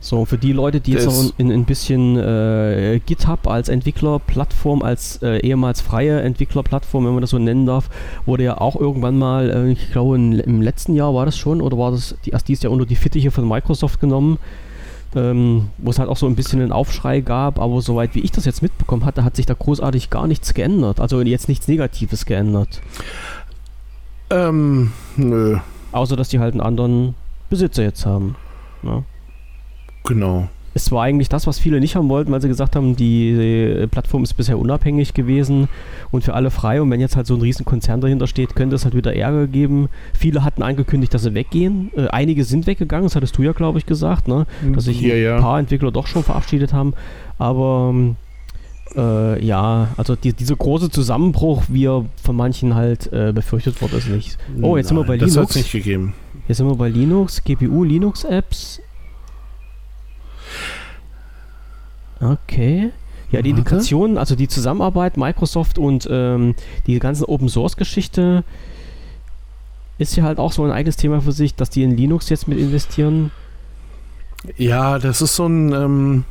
[0.04, 4.82] So, für die Leute, die jetzt Das- noch ein, ein bisschen äh, GitHub als Entwicklerplattform,
[4.82, 7.88] als äh, ehemals freie Entwicklerplattform, wenn man das so nennen darf,
[8.26, 11.62] wurde ja auch irgendwann mal, äh, ich glaube in, im letzten Jahr war das schon,
[11.62, 14.40] oder war das die, erst dieses Jahr unter die Fittiche von Microsoft genommen,
[15.16, 18.32] ähm, wo es halt auch so ein bisschen einen Aufschrei gab, aber soweit wie ich
[18.32, 21.00] das jetzt mitbekommen hatte, hat sich da großartig gar nichts geändert.
[21.00, 22.82] Also jetzt nichts Negatives geändert.
[24.32, 25.58] Ähm, nö,
[25.92, 27.16] Außer, dass die halt einen anderen
[27.50, 28.36] Besitzer jetzt haben.
[28.84, 29.04] Ja.
[30.06, 30.48] genau.
[30.74, 34.24] Es war eigentlich das, was viele nicht haben wollten, weil sie gesagt haben, die Plattform
[34.24, 35.68] ist bisher unabhängig gewesen
[36.12, 36.82] und für alle frei.
[36.82, 39.90] Und wenn jetzt halt so ein Riesenkonzern dahinter steht, könnte es halt wieder Ärger geben.
[40.14, 41.92] Viele hatten angekündigt, dass sie weggehen.
[41.98, 44.46] Äh, einige sind weggegangen, das hattest du ja, glaube ich, gesagt, ne?
[44.74, 45.42] dass sich ja, ein ja.
[45.42, 46.94] paar Entwickler doch schon verabschiedet haben.
[47.38, 48.16] Aber ähm,
[48.96, 53.98] äh, ja, also die, dieser große Zusammenbruch, wie er von manchen halt äh, befürchtet wurde,
[53.98, 54.38] ist nicht.
[54.62, 55.52] Oh, jetzt sind wir bei Das hat Linux.
[55.52, 56.14] es nicht gegeben.
[56.48, 58.82] Jetzt sind wir bei Linux, GPU, Linux-Apps.
[62.20, 62.92] Okay.
[63.32, 63.52] Ja, die.
[63.52, 68.44] Integration, also die Zusammenarbeit Microsoft und ähm, die ganze Open Source Geschichte
[69.98, 72.48] ist ja halt auch so ein eigenes Thema für sich, dass die in Linux jetzt
[72.48, 73.32] mit investieren.
[74.58, 75.72] Ja, das ist so ein.
[75.72, 76.26] Ähm,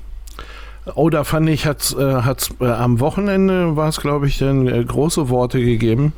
[0.94, 4.66] oh, da fand ich, hat's, äh, hat's, äh, am Wochenende war es, glaube ich, dann
[4.66, 6.12] äh, große Worte gegeben,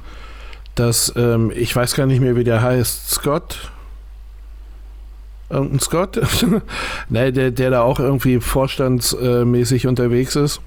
[0.74, 3.70] dass ähm, ich weiß gar nicht mehr, wie der heißt, Scott.
[5.50, 6.20] Irgendein Scott?
[7.08, 10.60] ne, der, der da auch irgendwie vorstandsmäßig unterwegs ist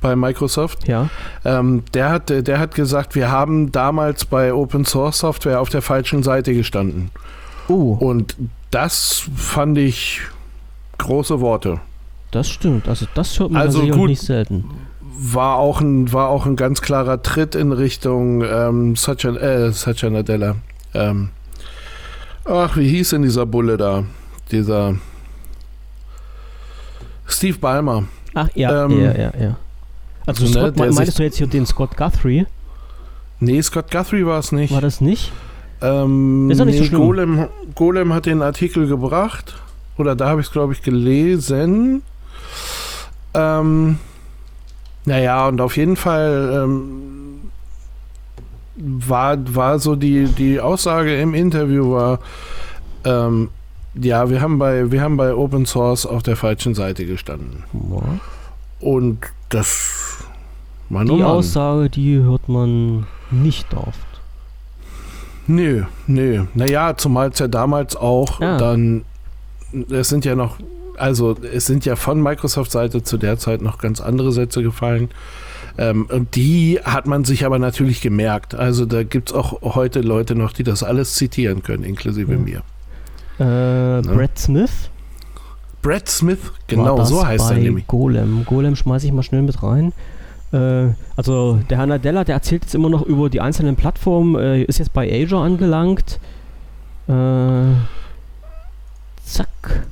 [0.00, 0.88] bei Microsoft.
[0.88, 1.10] Ja.
[1.44, 5.82] Ähm, der, hat, der hat gesagt, wir haben damals bei Open Source Software auf der
[5.82, 7.10] falschen Seite gestanden.
[7.68, 8.36] Oh, Und
[8.70, 10.22] das fand ich
[10.98, 11.80] große Worte.
[12.30, 12.88] Das stimmt.
[12.88, 14.10] Also das hört man Also gut.
[14.10, 14.64] nicht selten.
[15.22, 20.08] War auch ein, war auch ein ganz klarer Tritt in Richtung ähm, Satya, äh, Satya
[20.10, 20.56] Nadella.
[20.94, 21.30] Ähm,
[22.44, 24.04] ach, wie hieß denn dieser Bulle da?
[24.50, 24.94] Dieser
[27.26, 28.04] Steve Ballmer.
[28.34, 29.56] Ach ja, Ähm, ja, ja, ja.
[30.26, 32.46] Also ne, Scott, meinst du jetzt hier den Scott Guthrie?
[33.40, 34.72] Nee, Scott Guthrie war es nicht.
[34.72, 35.32] War das nicht?
[35.82, 37.00] Ähm, Ist doch nicht so nee, schlimm.
[37.00, 39.54] Golem, Golem hat den Artikel gebracht.
[39.96, 42.02] Oder da habe ich es, glaube ich, gelesen.
[43.34, 43.98] Ähm,
[45.04, 47.50] naja, und auf jeden Fall ähm,
[48.76, 52.18] war, war so die, die Aussage im Interview war,
[53.04, 53.48] ähm,
[53.94, 57.64] ja, wir haben, bei, wir haben bei Open Source auf der falschen Seite gestanden.
[57.72, 58.20] Ja.
[58.80, 60.24] Und das
[60.88, 61.22] war Die.
[61.22, 63.98] Aussage, die hört man nicht oft.
[65.46, 66.44] Nö, nö.
[66.54, 68.56] Naja, zumal es ja damals auch Ja.
[68.58, 69.04] dann,
[69.90, 70.56] es sind ja noch,
[71.00, 75.10] also es sind ja von Microsoft-Seite zu der Zeit noch ganz andere Sätze gefallen.
[75.78, 78.54] Ähm, und die hat man sich aber natürlich gemerkt.
[78.54, 82.38] Also da gibt es auch heute Leute noch, die das alles zitieren können, inklusive Ja.
[82.38, 82.62] mir.
[83.38, 84.90] Äh, Brad Smith?
[85.82, 87.86] Brad Smith, genau so heißt bei er nämlich.
[87.86, 88.44] Golem.
[88.44, 89.92] Golem schmeiße ich mal schnell mit rein.
[90.52, 94.62] Äh, also der Herr Nadella, der erzählt jetzt immer noch über die einzelnen Plattformen, äh,
[94.64, 96.20] ist jetzt bei Azure angelangt.
[97.08, 97.72] Äh,
[99.24, 99.86] zack.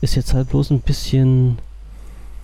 [0.00, 1.58] Ist jetzt halt bloß ein bisschen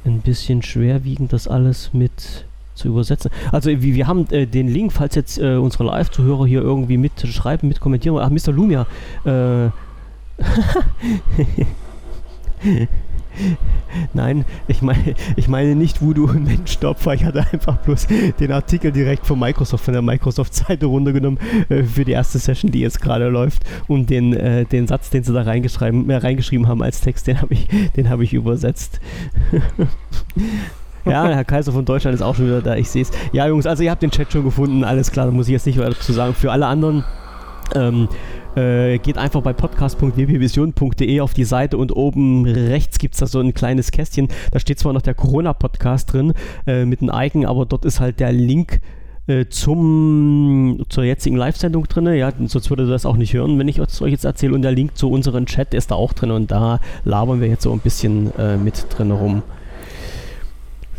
[0.04, 3.30] ein bisschen schwerwiegend, das alles mit zu übersetzen.
[3.50, 7.68] Also wir, wir haben äh, den Link, falls jetzt äh, unsere Live-Zuhörer hier irgendwie mitschreiben,
[7.68, 8.18] mit kommentieren.
[8.18, 8.52] Ach, Mr.
[8.52, 8.86] Lumia.
[9.24, 9.68] Äh,
[14.12, 17.14] Nein, ich meine, ich meine nicht Voodoo und Menschenopfer.
[17.14, 18.07] Ich hatte einfach bloß
[18.38, 22.81] den Artikel direkt von Microsoft, von der Microsoft-Seite runtergenommen äh, für die erste Session, die
[22.81, 23.62] jetzt gerade läuft.
[23.88, 27.40] Und den, äh, den Satz, den sie da reingeschrieben, äh, reingeschrieben haben als Text, den
[27.40, 27.68] habe ich,
[28.09, 29.01] habe ich übersetzt.
[31.05, 33.11] ja, Herr Kaiser von Deutschland ist auch schon wieder da, ich sehe es.
[33.33, 35.66] Ja, Jungs, also ihr habt den Chat schon gefunden, alles klar, da muss ich jetzt
[35.66, 36.35] nicht weiter dazu sagen.
[36.35, 37.05] Für alle anderen,
[37.75, 38.09] ähm,
[38.56, 43.40] äh, geht einfach bei podcast.wpvision.de auf die Seite und oben rechts gibt es da so
[43.40, 44.28] ein kleines Kästchen.
[44.50, 46.34] Da steht zwar noch der Corona-Podcast drin
[46.66, 48.80] äh, mit einem Icon, aber dort ist halt der Link
[49.26, 52.06] äh, zum, zur jetzigen Live-Sendung drin.
[52.14, 54.54] Ja, sonst würde das auch nicht hören, wenn ich es euch jetzt erzähle.
[54.54, 57.62] Und der Link zu unserem Chat ist da auch drin und da labern wir jetzt
[57.62, 59.42] so ein bisschen äh, mit drin rum.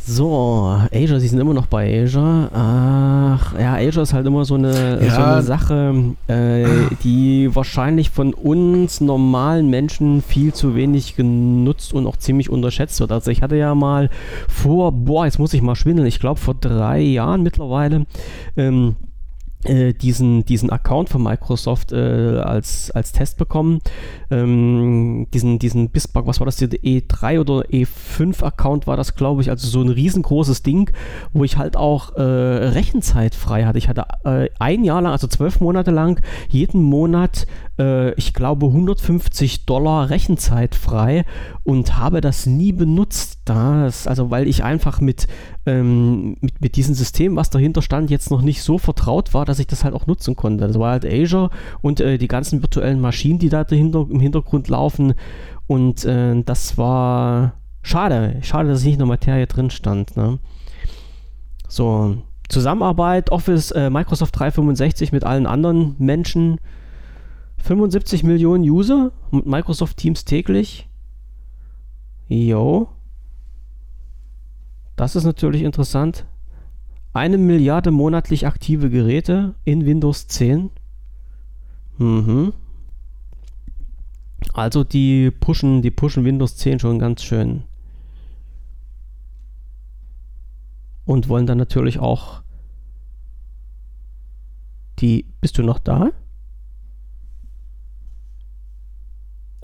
[0.05, 2.49] So, Azure, sie sind immer noch bei Azure.
[2.53, 5.15] Ach, ja, Azure ist halt immer so eine, Ja.
[5.15, 5.93] so eine Sache,
[6.27, 6.65] äh,
[7.05, 13.13] die wahrscheinlich von uns normalen Menschen viel zu wenig genutzt und auch ziemlich unterschätzt wird.
[13.13, 14.09] Also ich hatte ja mal
[14.49, 18.05] vor, boah, jetzt muss ich mal schwindeln, ich glaube vor drei Jahren mittlerweile,
[18.57, 19.12] ähm, äh,
[19.63, 23.79] diesen, diesen Account von Microsoft äh, als, als Test bekommen.
[24.29, 29.49] Ähm, diesen, diesen BISBug, was war das, der E3 oder E5-Account war das, glaube ich,
[29.49, 30.91] also so ein riesengroßes Ding,
[31.33, 33.77] wo ich halt auch äh, Rechenzeit frei hatte.
[33.77, 37.45] Ich hatte äh, ein Jahr lang, also zwölf Monate lang, jeden Monat,
[37.79, 41.25] äh, ich glaube, 150 Dollar Rechenzeit frei
[41.63, 43.41] und habe das nie benutzt.
[43.45, 45.27] Das, also weil ich einfach mit,
[45.65, 49.52] ähm, mit, mit diesem System, was dahinter stand, jetzt noch nicht so vertraut war, dass
[49.59, 50.67] ich das halt auch nutzen konnte.
[50.67, 51.49] Das war halt Azure
[51.81, 55.13] und äh, die ganzen virtuellen Maschinen, die da dahinter, im Hintergrund laufen.
[55.67, 58.37] Und äh, das war schade.
[58.41, 60.15] Schade, dass nicht in der Materie drin stand.
[60.15, 60.39] Ne?
[61.67, 62.17] So,
[62.49, 66.59] Zusammenarbeit, Office, äh, Microsoft 365 mit allen anderen Menschen.
[67.57, 70.89] 75 Millionen User mit Microsoft Teams täglich.
[72.27, 72.89] Jo.
[74.95, 76.25] Das ist natürlich interessant.
[77.13, 80.71] Eine Milliarde monatlich aktive Geräte in Windows 10.
[81.99, 82.53] Mhm.
[84.51, 87.63] Also die pushen, die pushen Windows 10 schon ganz schön.
[91.05, 92.41] Und wollen dann natürlich auch
[94.99, 95.25] die.
[95.39, 96.11] Bist du noch da?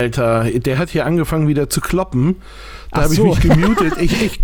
[0.04, 2.36] Alter, der hat hier angefangen wieder zu kloppen.
[2.90, 3.26] Da habe ich so.
[3.26, 3.92] mich gemutet.
[4.00, 4.40] Ich, ich,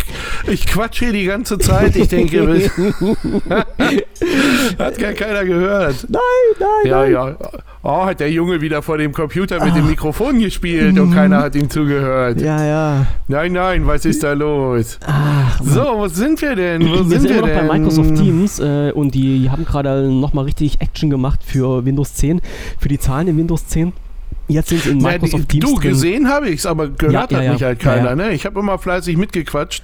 [0.47, 1.97] ich quatsch hier die ganze Zeit.
[1.97, 2.43] Ich denke,
[4.79, 6.07] hat gar keiner gehört.
[6.11, 6.21] Nein,
[6.61, 7.13] nein, Ja, nein.
[7.13, 7.37] ja.
[7.83, 11.55] Oh, hat der Junge wieder vor dem Computer mit dem Mikrofon gespielt und keiner hat
[11.55, 12.41] ihm zugehört.
[12.41, 13.07] Ja, ja.
[13.29, 14.99] Nein, nein, was ist da los?
[15.07, 16.83] Ach, So, wo sind wir denn?
[16.83, 17.67] Wo wir sind sind wir noch denn?
[17.69, 22.41] bei Microsoft Teams äh, und die haben gerade nochmal richtig Action gemacht für Windows 10,
[22.79, 23.93] für die Zahlen in Windows 10.
[24.49, 25.91] Jetzt sind sie in Na, Microsoft die, Teams du, drin.
[25.91, 27.69] gesehen habe ich es, aber gehört Ja, hat ja, mich ja.
[27.69, 28.15] halt keiner.
[28.15, 28.31] Ne?
[28.33, 29.83] Ich habe immer fleißig mitgequatscht.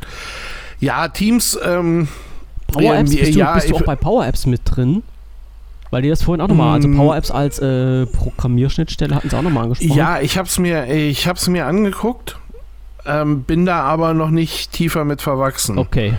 [0.80, 2.08] Ja, Teams, ähm,
[2.68, 5.02] Power Apps, ähm, bist, du, ja, bist du auch bei Power Apps mit drin?
[5.90, 6.96] Weil die das vorhin auch nochmal, also Mm.
[6.96, 9.96] Power Apps als äh, Programmierschnittstelle hatten sie auch nochmal angesprochen.
[9.96, 12.38] Ja, ich hab's mir, ich hab's mir angeguckt,
[13.04, 15.76] ähm, bin da aber noch nicht tiefer mit verwachsen.
[15.78, 16.14] Okay.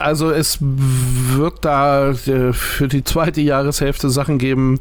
[0.00, 4.80] Also es wird da äh, für die zweite Jahreshälfte Sachen geben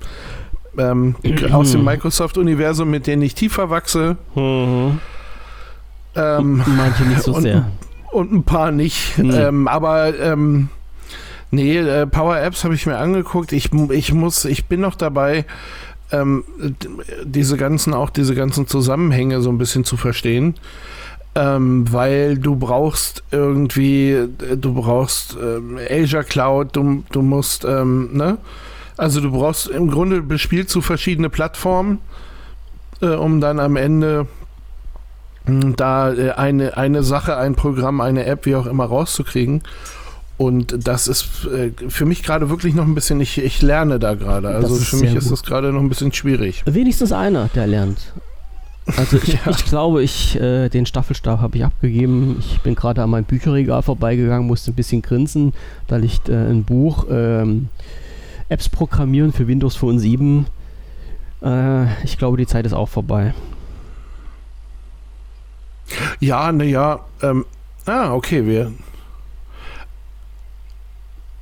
[0.78, 1.16] ähm,
[1.52, 4.18] aus dem Microsoft-Universum, mit denen ich tiefer wachse.
[4.36, 5.00] Mhm.
[6.16, 7.70] Ähm, Manche nicht so und, sehr.
[8.12, 9.18] und ein paar nicht.
[9.18, 9.32] Hm.
[9.32, 10.70] Ähm, aber ähm,
[11.52, 13.52] nee, äh, Power Apps habe ich mir angeguckt.
[13.52, 15.46] Ich, ich muss, ich bin noch dabei,
[16.12, 16.44] ähm,
[17.24, 20.56] diese ganzen, auch diese ganzen Zusammenhänge so ein bisschen zu verstehen.
[21.36, 28.40] Ähm, weil du brauchst irgendwie, du brauchst ähm, Azure Cloud, du, du musst, ähm, ne?
[28.98, 32.00] Also du brauchst im Grunde bespielst du verschiedene Plattformen,
[33.02, 34.28] äh, um dann am Ende
[35.46, 39.62] mh, da äh, eine, eine Sache, ein Programm, eine App, wie auch immer rauszukriegen.
[40.38, 44.14] Und das ist äh, für mich gerade wirklich noch ein bisschen, ich, ich lerne da
[44.14, 44.50] gerade.
[44.50, 45.34] Also für mich sehr ist gut.
[45.34, 46.64] das gerade noch ein bisschen schwierig.
[46.66, 48.14] Wenigstens einer, der lernt.
[48.98, 49.50] Also ich, Ja.
[49.52, 52.38] ich glaube, ich äh, den Staffelstab habe ich abgegeben.
[52.40, 55.54] Ich bin gerade an meinem Bücherregal vorbeigegangen, musste ein bisschen grinsen.
[55.88, 57.70] Da liegt äh, ein Buch ähm,
[58.50, 60.46] Apps programmieren für Windows Phone 7.
[61.42, 63.34] Äh, ich glaube, die Zeit ist auch vorbei.
[66.20, 67.46] Ja, naja, ähm,
[67.86, 68.72] ah, okay, wir.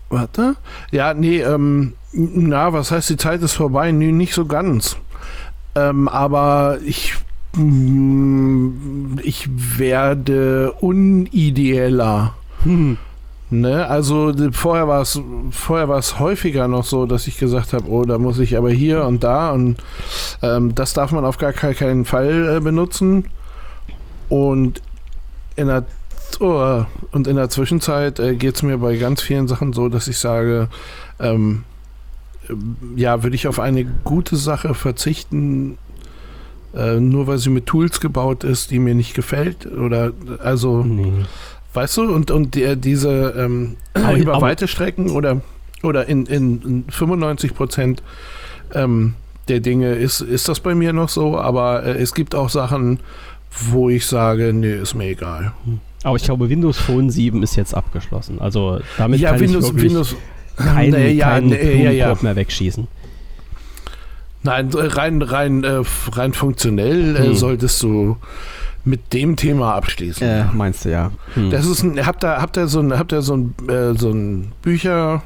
[0.10, 0.56] Warte.
[0.92, 3.92] Ja, nee, ähm, na, was heißt, die Zeit ist vorbei?
[3.92, 4.98] Nee, nicht so ganz.
[5.76, 7.16] Ähm, aber ich,
[7.56, 12.34] mm, ich werde unideeller.
[12.64, 12.98] Hm.
[13.52, 17.88] Ne, also vorher war es vorher war es häufiger noch so, dass ich gesagt habe,
[17.88, 19.78] oh, da muss ich aber hier und da und
[20.42, 23.26] ähm, das darf man auf gar ke- keinen Fall äh, benutzen.
[24.30, 24.82] Und
[25.56, 25.86] in der
[26.40, 30.08] oh, und in der Zwischenzeit äh, geht es mir bei ganz vielen Sachen so, dass
[30.08, 30.68] ich sage,
[31.20, 31.66] ähm,
[32.96, 35.78] ja, würde ich auf eine gute Sache verzichten,
[36.76, 41.26] äh, nur weil sie mit Tools gebaut ist, die mir nicht gefällt oder also Nee.
[41.76, 45.42] Weißt du, und, und der, diese ähm, Aber- über aber- weite Strecken oder,
[45.84, 48.02] oder in, in, in 95 Prozent
[48.74, 49.14] ähm,
[49.48, 53.00] der Dinge ist, ist das bei mir noch so, aber äh, es gibt auch Sachen,
[53.70, 55.54] wo ich sage, nee, ist mir egal.
[56.04, 58.40] Aber ich glaube, Windows Phone 7 ist jetzt abgeschlossen.
[58.40, 60.16] Also damit ja, kann Windows, ich wirklich Windows,
[60.58, 62.18] keinen, nee, ja, keinen nee, ja, ja.
[62.22, 62.88] Mehr wegschießen.
[64.44, 67.36] Nein, rein, rein, äh, rein funktionell äh, Hm.
[67.36, 68.18] solltest du
[68.86, 70.28] mit dem Thema abschließen.
[70.28, 71.12] Äh, meinst du ja.
[71.34, 71.50] Hm.
[71.50, 74.12] Das ist ein, habt ihr, habt ihr so ein, habt ihr so ein, äh, so
[74.12, 75.24] ein Bücher,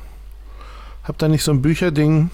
[1.04, 2.30] habt ihr nicht so ein Bücherding?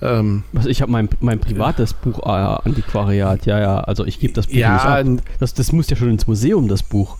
[0.00, 3.80] Ähm, Was, ich habe mein, mein privates Buch äh, Antiquariat, ja, ja.
[3.80, 5.06] Also ich gebe das Buch nicht ja, ab.
[5.40, 7.16] Das, das muss ja schon ins Museum, das Buch.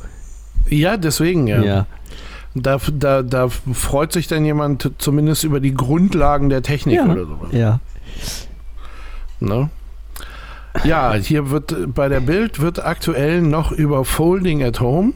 [0.68, 1.62] ja, deswegen ja.
[1.62, 1.86] Ja.
[2.54, 7.04] Da, da, da freut sich dann jemand zumindest über die Grundlagen der Technik Ja.
[7.06, 7.48] oder sowas.
[7.52, 7.80] Ja.
[9.40, 9.70] Ne?
[10.84, 15.12] Ja, hier wird bei der Bild wird aktuell noch über Folding at Home.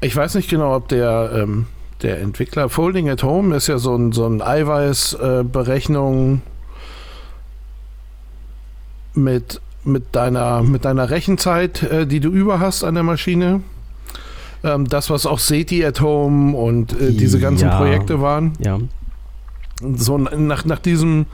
[0.00, 1.66] Ich weiß nicht genau, ob der, ähm,
[2.02, 6.42] der Entwickler Folding at Home ist ja so ein, so ein Eiweißberechnung
[9.14, 13.60] mit, mit, deiner, mit deiner Rechenzeit, äh, die du über hast an der Maschine.
[14.64, 17.76] Ähm, das, was auch SETI at Home und äh, diese ganzen Ja.
[17.76, 18.78] Projekte waren Ja.
[19.96, 21.26] so nach, nach diesem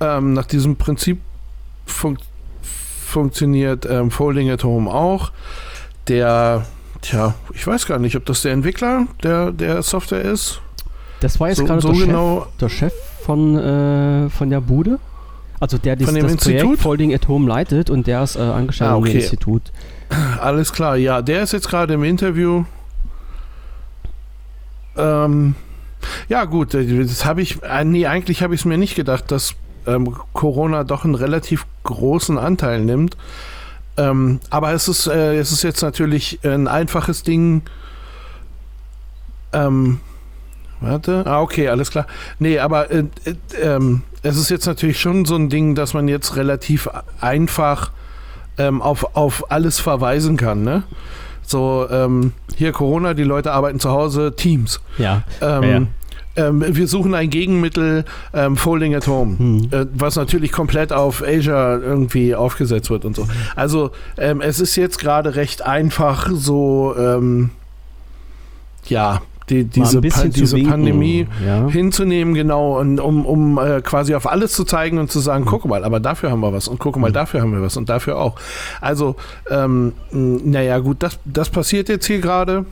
[0.00, 1.18] ähm, nach diesem Prinzip
[1.88, 2.18] fun
[2.62, 5.32] funktioniert ähm, Folding at Home auch.
[6.08, 6.66] Der,
[7.00, 10.60] tja, ich weiß gar nicht, ob das der Entwickler der, der Software ist.
[11.20, 12.92] Das war jetzt So, gerade so der, genau, Chef, der Chef
[13.24, 14.98] von, äh, von der Bude.
[15.60, 16.78] Also der Von das, das Projekt Institut?
[16.78, 19.12] Folding at Home leitet und der ist äh, angestellt Ah, im okay.
[19.14, 19.62] Institut.
[20.40, 20.96] alles klar.
[20.96, 22.64] Ja, der ist jetzt gerade im Interview.
[24.96, 25.54] Ähm,
[26.28, 29.54] ja, gut, das habe ich, äh, nee, eigentlich habe ich es mir nicht gedacht, dass
[29.88, 33.16] ähm, Corona doch einen relativ großen Anteil nimmt.
[33.96, 37.62] Ähm, aber es ist, äh, es ist jetzt natürlich ein einfaches Ding.
[39.52, 40.00] Ähm,
[40.80, 42.06] warte, ah, okay, alles klar.
[42.38, 46.06] Nee, aber äh, äh, ähm, es ist jetzt natürlich schon so ein Ding, dass man
[46.06, 46.88] jetzt relativ
[47.20, 47.90] einfach
[48.58, 50.82] ähm, auf, auf alles verweisen kann, ne?
[51.42, 54.80] So, ähm, hier Corona, die Leute arbeiten zu Hause, Teams.
[54.98, 55.22] Ja.
[55.40, 55.86] Ähm, Ja, ja.
[56.38, 59.68] Ähm, wir suchen ein Gegenmittel, ähm, Folding at Home, Hm.
[59.72, 63.26] äh, was natürlich komplett auf Asia irgendwie aufgesetzt wird und so.
[63.56, 67.50] Also ähm, es ist jetzt gerade recht einfach, so ähm,
[68.86, 69.20] ja,
[69.50, 71.66] die, diese, Pa- diese winken, Pandemie Ja.
[71.68, 75.48] hinzunehmen, genau, und um, um äh, quasi auf alles zu zeigen und zu sagen, Mhm.
[75.48, 77.88] guck mal, aber dafür haben wir was und guck mal, dafür haben wir was und
[77.88, 78.36] dafür auch.
[78.82, 79.16] Also,
[79.50, 82.66] ähm, naja, gut, das, das passiert jetzt hier gerade.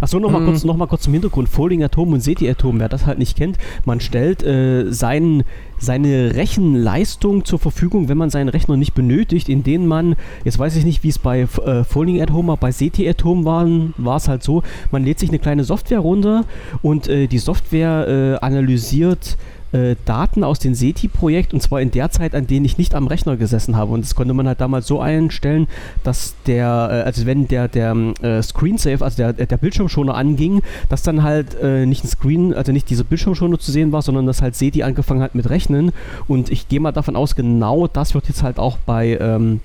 [0.00, 0.46] Achso, nochmal Hm.
[0.48, 1.48] kurz, noch mal kurz zum Hintergrund.
[1.48, 5.44] Folding Atom und SETI Atom, wer das halt nicht kennt, man stellt äh, sein,
[5.78, 10.76] seine Rechenleistung zur Verfügung, wenn man seinen Rechner nicht benötigt, in denen man, jetzt weiß
[10.76, 14.16] ich nicht, wie es bei äh, Folding at Home, aber bei SETI Atom waren, war
[14.16, 16.44] es halt so, man lädt sich eine kleine Software runter
[16.82, 19.36] und äh, die Software äh, analysiert
[19.72, 23.06] äh, Daten aus dem SETI-Projekt und zwar in der Zeit, an denen ich nicht am
[23.06, 23.92] Rechner gesessen habe.
[23.92, 25.68] Und das konnte man halt damals so einstellen,
[26.04, 31.02] dass der, äh, also wenn der, der äh, Screensaver, also der, der Bildschirmschoner anging, dass
[31.02, 34.42] dann halt äh, nicht ein Screen, also nicht dieser Bildschirmschoner zu sehen war, sondern dass
[34.42, 35.92] halt SETI angefangen hat mit Rechnen.
[36.26, 39.60] Und ich gehe mal davon aus, genau das wird jetzt halt auch bei ähm,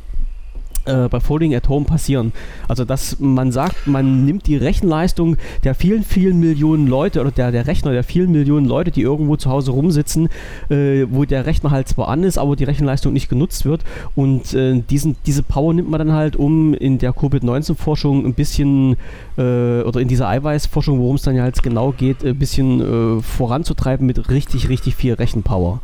[0.86, 2.34] äh, bei Folding at Home passieren.
[2.68, 7.52] Also dass man sagt, man nimmt die Rechenleistung der vielen, vielen Millionen Leute oder der,
[7.52, 10.30] der Rechner der vielen Millionen Leute, die irgendwo zu Hause rumsitzen,
[10.70, 13.84] äh, wo der Rechner halt zwar an ist, aber die Rechenleistung nicht genutzt wird.
[14.16, 18.98] Und äh, diesen, diese Power nimmt man dann halt, um in der Covid-19-Forschung ein bisschen
[19.38, 23.22] äh, oder in dieser Eiweißforschung, worum es dann ja jetzt genau geht, ein bisschen äh,
[23.22, 25.80] voranzutreiben mit richtig, richtig viel Rechenpower.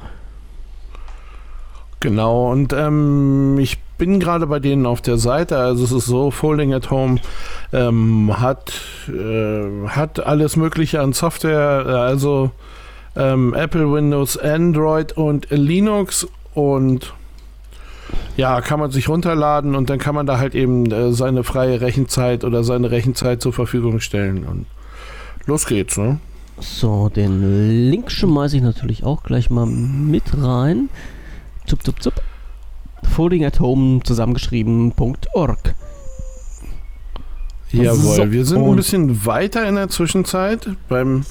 [2.02, 6.32] Genau, und ähm, ich bin gerade bei denen auf der Seite, also es ist so,
[6.32, 7.20] Folding at Home
[7.72, 8.74] ähm, hat,
[9.08, 12.50] äh, hat alles mögliche an Software, also
[13.16, 17.14] ähm, Apple, Windows, Android und Linux und
[18.38, 21.82] ja, kann man sich runterladen und dann kann man da halt eben äh, seine freie
[21.82, 24.66] Rechenzeit oder seine Rechenzeit zur Verfügung stellen und
[25.46, 26.20] los geht's, ne?
[26.60, 30.90] So, den Link schmeiße ich natürlich auch gleich mal mit rein.
[31.66, 32.22] Zup, zup, zup.
[33.04, 35.76] Folding at Home zusammengeschrieben.org.
[37.72, 41.26] Jawohl, So, wir sind ein bisschen weiter in der Zwischenzeit beim.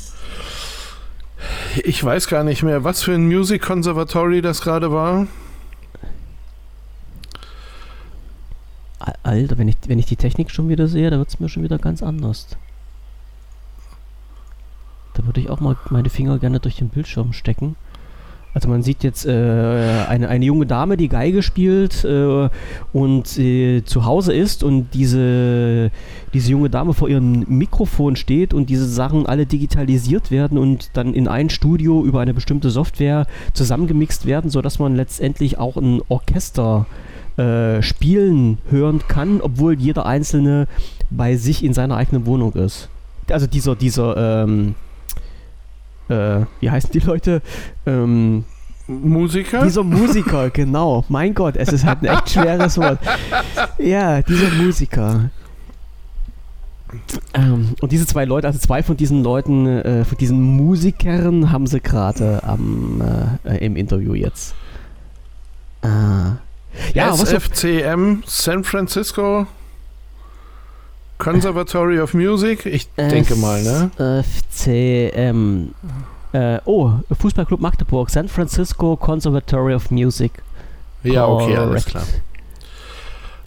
[1.84, 5.26] Ich weiß gar nicht mehr, was für ein Music Conservatory das gerade war.
[8.98, 11.48] Al- Alter, wenn ich, wenn ich die Technik schon wieder sehe, da wird es mir
[11.48, 12.46] schon wieder ganz anders.
[15.14, 17.76] Da würde ich auch mal meine Finger gerne durch den Bildschirm stecken.
[18.58, 19.30] Also man sieht jetzt äh,
[20.08, 22.48] eine, eine junge Dame, die Geige spielt äh,
[22.92, 25.92] und äh, zu Hause ist und diese,
[26.34, 31.14] diese junge Dame vor ihrem Mikrofon steht und diese Sachen alle digitalisiert werden und dann
[31.14, 36.86] in ein Studio über eine bestimmte Software zusammengemixt werden, sodass man letztendlich auch ein Orchester
[37.36, 40.66] äh, spielen hören kann, obwohl jeder Einzelne
[41.10, 42.88] bei sich in seiner eigenen Wohnung ist.
[43.30, 44.74] Also dieser, dieser, ähm,
[46.08, 47.42] äh, wie heißen die Leute?
[47.86, 48.44] Ähm,
[48.86, 49.64] Musiker?
[49.64, 51.04] dieser Musiker, genau.
[51.08, 52.98] Mein Gott, es ist halt ein echt schweres Wort.
[53.78, 55.30] Ja, dieser Musiker.
[57.34, 61.66] Ähm, und diese zwei Leute, also zwei von diesen Leuten, äh, von diesen Musikern haben
[61.66, 63.02] sie gerade am
[63.44, 64.54] äh, äh, im Interview jetzt.
[65.82, 66.36] Ah.
[66.94, 69.46] Ja, SFCM San Francisco
[71.32, 72.66] Conservatory of Music?
[72.66, 73.90] Ich denke mal, ne?
[74.24, 75.74] FCM.
[76.32, 80.32] Äh, oh, Fußballclub Magdeburg, San Francisco Conservatory of Music.
[81.02, 82.04] Ja, okay, alles klar.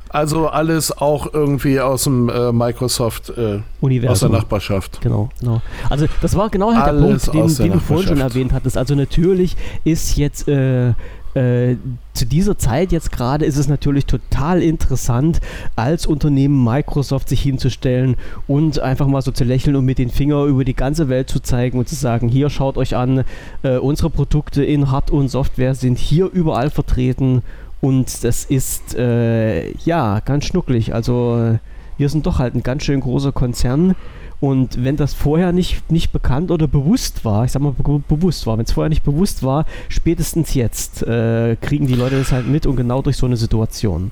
[0.10, 4.12] Also alles auch irgendwie aus dem äh, Microsoft äh, Universum.
[4.12, 5.00] aus der Nachbarschaft.
[5.00, 5.62] Genau, genau.
[5.90, 8.20] Also das war genau halt der Alles Punkt, aus den, der den du vorhin schon
[8.20, 8.78] erwähnt hattest.
[8.78, 9.56] Also natürlich
[9.86, 10.94] ist jetzt äh,
[11.34, 11.76] äh,
[12.14, 15.40] zu dieser Zeit jetzt gerade ist es natürlich total interessant,
[15.76, 18.16] als Unternehmen Microsoft sich hinzustellen
[18.48, 21.40] und einfach mal so zu lächeln und mit den Finger über die ganze Welt zu
[21.40, 23.24] zeigen und zu sagen, hier schaut euch an,
[23.64, 27.44] äh, unsere Produkte in Hard- und Software sind hier überall vertreten
[27.80, 30.94] und das ist äh, ja ganz schnucklig.
[30.94, 31.58] Also
[31.98, 33.96] wir sind doch halt ein ganz schön großer Konzern
[34.42, 38.48] und wenn das vorher nicht, nicht bekannt oder bewusst war, ich sag mal be bewusst
[38.48, 42.48] war, wenn es vorher nicht bewusst war, spätestens jetzt äh, kriegen die Leute das halt
[42.48, 44.12] mit und genau durch so eine Situation.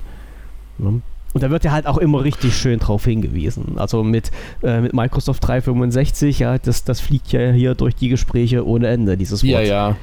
[0.78, 1.02] Ne?
[1.32, 3.74] Und da wird ja halt auch immer richtig schön drauf hingewiesen.
[3.76, 4.30] Also mit,
[4.62, 9.16] äh, mit Microsoft 365, ja, das, das fliegt ja hier durch die Gespräche ohne Ende,
[9.16, 9.66] dieses Wort.
[9.66, 9.96] Ja, ja.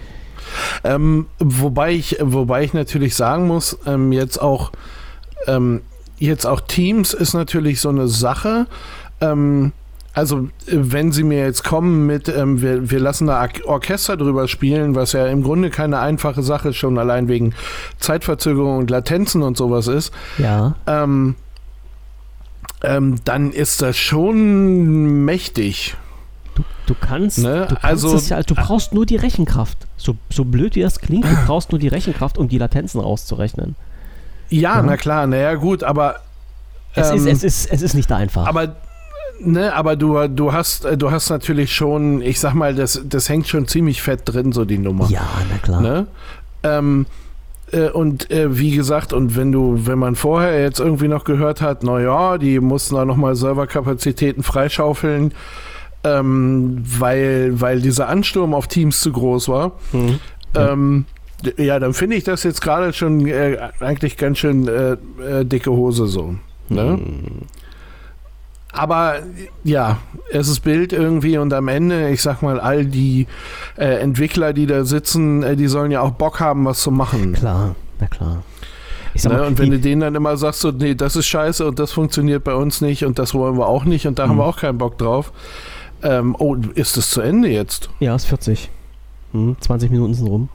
[0.83, 4.71] Ähm, wobei, ich, wobei ich natürlich sagen muss, ähm, jetzt auch
[5.47, 5.81] ähm,
[6.17, 8.67] jetzt auch Teams ist natürlich so eine Sache.
[9.21, 9.71] Ähm,
[10.17, 14.47] also äh, wenn sie mir jetzt kommen mit, ähm, wir, wir lassen da Orchester drüber
[14.47, 17.53] spielen, was ja im Grunde keine einfache Sache schon allein wegen
[17.99, 20.75] Zeitverzögerung und Latenzen und sowas ist, Ja.
[20.87, 21.35] ähm,
[22.83, 25.95] ähm, dann ist das schon mächtig.
[26.55, 29.77] Du, du kannst, Ne, du kannst also- es ja, du brauchst nur die Rechenkraft.
[29.97, 33.75] So, so blöd wie das klingt, du brauchst nur die Rechenkraft, um die Latenzen rauszurechnen.
[34.49, 34.81] Ja, Ja.
[34.81, 36.21] na klar, naja gut, aber
[36.95, 38.47] Es, ist, Ähm, es, ist, es ist nicht einfach.
[38.47, 38.75] Aber
[39.39, 43.29] ne, aber du, du hast äh, du hast natürlich schon, ich sag mal, das, das
[43.29, 45.07] hängt schon ziemlich fett drin, so die Nummer.
[45.09, 45.81] ja, na klar.
[45.81, 46.07] Ne?
[46.63, 47.05] Ähm,
[47.71, 51.61] äh, und äh, wie gesagt, und wenn du, wenn man vorher jetzt irgendwie noch gehört
[51.61, 55.33] hat, naja, die mussten da nochmal Serverkapazitäten freischaufeln,
[56.03, 60.19] ähm, weil, weil dieser Ansturm auf Teams zu groß war, Mhm.
[60.55, 60.71] Ja.
[60.71, 61.05] ähm,
[61.57, 65.69] ja, dann finde ich das jetzt gerade schon äh, eigentlich ganz schön äh, äh, dicke
[65.71, 66.35] Hose so.
[66.69, 66.99] Ne?
[68.77, 69.15] Aber
[69.63, 69.97] ja,
[70.31, 73.27] es ist Bild irgendwie und am Ende, ich sag mal, all die
[73.77, 77.33] äh, Entwickler, die da sitzen, äh, die sollen ja auch Bock haben, was zu machen.
[77.33, 78.43] Klar, na klar.
[79.23, 79.29] Ne?
[79.29, 81.91] mal, Und wenn du denen dann immer sagst, so, nee, das ist scheiße und das
[81.91, 84.39] funktioniert bei uns nicht und das wollen wir auch nicht und da haben Mhm.
[84.39, 85.31] wir auch keinen Bock drauf.
[86.03, 87.89] Ähm, oh, ist es zu Ende jetzt?
[87.99, 88.69] ja, ist 40.
[89.31, 90.49] Hm, 20 Minuten sind rum.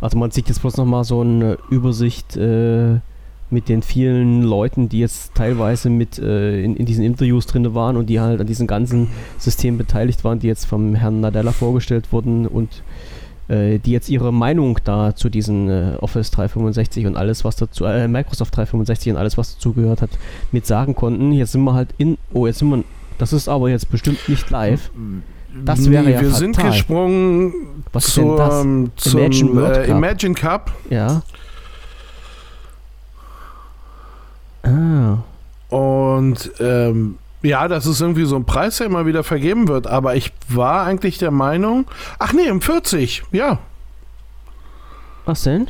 [0.00, 3.00] Also man sieht jetzt bloß nochmal so eine Übersicht äh,
[3.50, 7.96] mit den vielen Leuten, die jetzt teilweise mit äh, in, in diesen Interviews drin waren
[7.96, 12.12] und die halt an diesem ganzen System beteiligt waren, die jetzt vom Herrn Nadella vorgestellt
[12.12, 12.82] wurden und
[13.48, 17.84] äh, die jetzt ihre Meinung da zu diesen äh, Office 365 und alles, was dazu,
[17.86, 20.10] äh, Microsoft 365 und alles, was dazugehört hat,
[20.52, 21.32] mit sagen konnten.
[21.32, 22.84] Jetzt sind wir halt in, oh, jetzt sind wir,
[23.16, 24.90] das ist aber jetzt bestimmt nicht live.
[25.64, 26.38] Das wäre ja Wir fatal.
[26.38, 27.52] sind gesprungen
[27.92, 28.62] Was zur, das?
[28.64, 29.96] ähm, zum Imagine World äh, Cup.
[29.96, 31.22] Imagine Cup Ja.
[34.62, 35.18] Ah,
[35.74, 40.16] und ähm, ja, das ist irgendwie so ein Preis, der immer wieder vergeben wird, aber
[40.16, 41.86] ich war eigentlich der Meinung,
[42.18, 43.58] ach nee, im 40, ja.
[45.24, 45.68] was denn?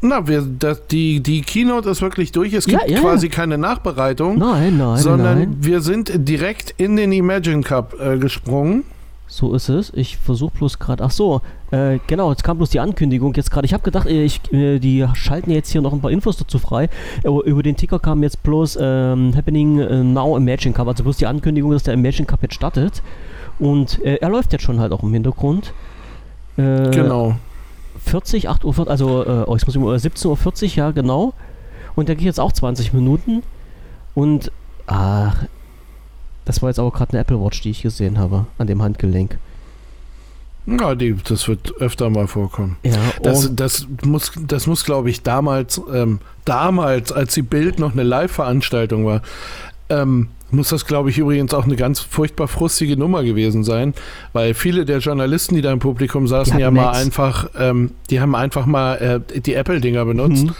[0.00, 2.52] Na, wir, das, die, die Keynote ist wirklich durch.
[2.52, 5.56] Es Ja, gibt ja, quasi keine Nachbereitung, Nein, nein, sondern nein.
[5.60, 8.84] wir sind direkt in den Imagine Cup äh, gesprungen.
[9.34, 9.92] So ist es.
[9.96, 11.02] Ich versuche bloß gerade.
[11.02, 11.40] Ach so,
[11.72, 12.30] äh, genau.
[12.30, 13.64] Jetzt kam bloß die Ankündigung jetzt gerade.
[13.64, 16.60] Ich habe gedacht, äh, ich, äh, die schalten jetzt hier noch ein paar Infos dazu
[16.60, 16.88] frei.
[17.24, 20.86] Aber über den Ticker kam jetzt bloß ähm, Happening äh, Now Imagine Cup.
[20.86, 23.02] Also bloß die Ankündigung, dass der Imagine Cup jetzt startet.
[23.58, 25.74] Und äh, er läuft jetzt schon halt auch im Hintergrund.
[26.56, 27.34] Äh, Genau.
[28.04, 31.32] 40, 8 Uhr, also äh, oh, jetzt muss ich mal, 17.40 Uhr, ja genau.
[31.96, 33.42] Und der geht jetzt auch 20 Minuten.
[34.14, 34.52] Und,
[34.86, 35.46] ach,
[36.44, 39.38] das war jetzt aber gerade eine Apple Watch, die ich gesehen habe, an dem Handgelenk.
[40.66, 42.76] Ja, die, das wird öfter mal vorkommen.
[42.82, 47.92] Ja, Das, das muss, das muss glaube ich, damals, ähm, damals, als die Bild noch
[47.92, 49.20] eine Live-Veranstaltung war,
[49.90, 53.92] ähm, muss das, glaube ich, übrigens auch eine ganz furchtbar frustige Nummer gewesen sein,
[54.32, 58.20] weil viele der Journalisten, die da im Publikum saßen, Die ja mal einfach, ähm, die
[58.20, 60.44] haben einfach mal äh, die Apple-Dinger benutzt.
[60.44, 60.54] Mhm.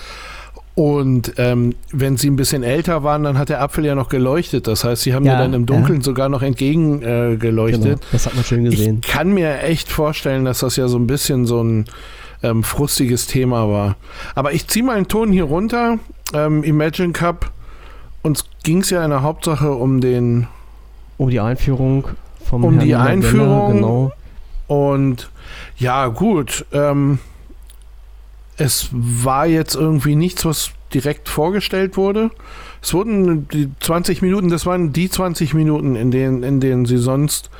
[0.76, 4.66] Und ähm, wenn sie ein bisschen älter waren, dann hat der Apfel ja noch geleuchtet.
[4.66, 5.66] Das heißt, sie haben Ja, ja, dann im ja.
[5.66, 7.82] Dunkeln sogar noch entgegen äh, geleuchtet.
[7.82, 9.00] genau, das hat man schön gesehen.
[9.04, 11.84] Ich kann mir echt vorstellen, dass das ja so ein bisschen so ein
[12.42, 13.94] ähm, frustiges Thema war.
[14.34, 15.98] Aber ich ziehe mal einen Ton hier runter.
[16.32, 17.52] Ähm, Imagine Cup.
[18.22, 20.48] Uns ging es ja in der Hauptsache um den
[21.18, 22.08] Um die Einführung
[22.44, 23.72] vom Um Herrn die Nadella, Einführung.
[23.74, 24.12] Genau.
[24.66, 25.30] und
[25.76, 26.66] ja gut.
[26.72, 27.20] Ähm,
[28.56, 32.30] es war jetzt irgendwie nichts, was direkt vorgestellt wurde.
[32.82, 36.98] Es wurden die 20 Minuten, das waren die 20 Minuten, in denen, in denen sie
[36.98, 37.50] sonst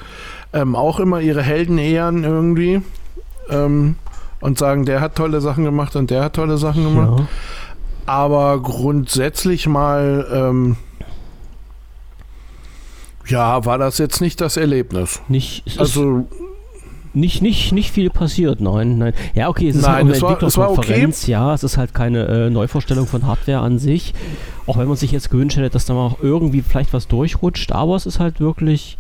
[0.52, 2.82] ähm, auch immer ihre Helden ehren irgendwie
[3.48, 3.96] ähm,
[4.40, 7.20] und sagen, der hat tolle Sachen gemacht und der hat tolle Sachen gemacht.
[7.20, 7.26] Ja.
[8.06, 10.76] Aber grundsätzlich mal, ähm,
[13.26, 15.22] ja, war das jetzt nicht das Erlebnis.
[15.28, 16.28] Nicht, also
[17.14, 19.12] nicht, nicht, nicht viel passiert, nein, nein.
[19.34, 21.32] Ja, okay, es ist nein, halt eine Entwicklerkonferenz, okay.
[21.32, 24.14] ja, es ist halt keine äh, Neuvorstellung von Hardware an sich.
[24.66, 27.72] Auch wenn man sich jetzt gewünscht hätte, dass da mal auch irgendwie vielleicht was durchrutscht,
[27.72, 28.98] aber es ist halt wirklich.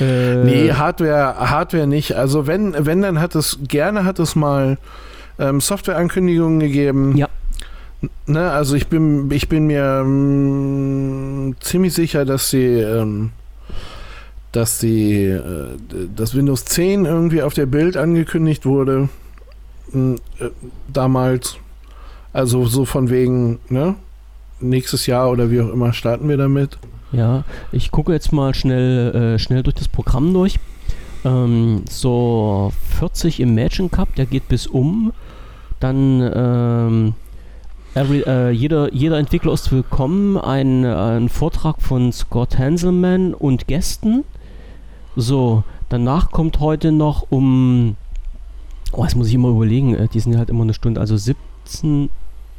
[0.00, 2.16] Äh nee, Hardware, Hardware nicht.
[2.16, 4.78] Also wenn, wenn, dann hat es, gerne hat es mal
[5.38, 7.16] ähm, Softwareankündigungen gegeben.
[7.16, 7.28] Ja.
[8.26, 13.30] Ne, also ich bin, ich bin mir mh, mm, ziemlich sicher, dass sie ähm,
[14.52, 15.78] dass die, äh,
[16.14, 19.08] dass Windows 10 irgendwie auf der Bild angekündigt wurde.
[19.94, 20.16] Äh,
[20.92, 21.56] damals.
[22.32, 23.96] Also so von wegen, ne?
[24.60, 26.78] Nächstes Jahr oder wie auch immer starten wir damit.
[27.10, 30.58] Ja, ich gucke jetzt mal schnell, äh, schnell durch das Programm durch.
[31.24, 35.12] Ähm, so 40 im Imagine Cup, der geht bis um.
[35.80, 37.14] Dann ähm,
[37.94, 40.38] every, äh, jeder, jeder Entwickler ist willkommen.
[40.38, 44.24] Ein, ein Vortrag von Scott Hanselman und Gästen.
[45.16, 47.96] So, danach kommt heute noch um.
[48.92, 52.10] Oh, jetzt muss ich immer überlegen, äh, die sind halt immer eine Stunde, also 17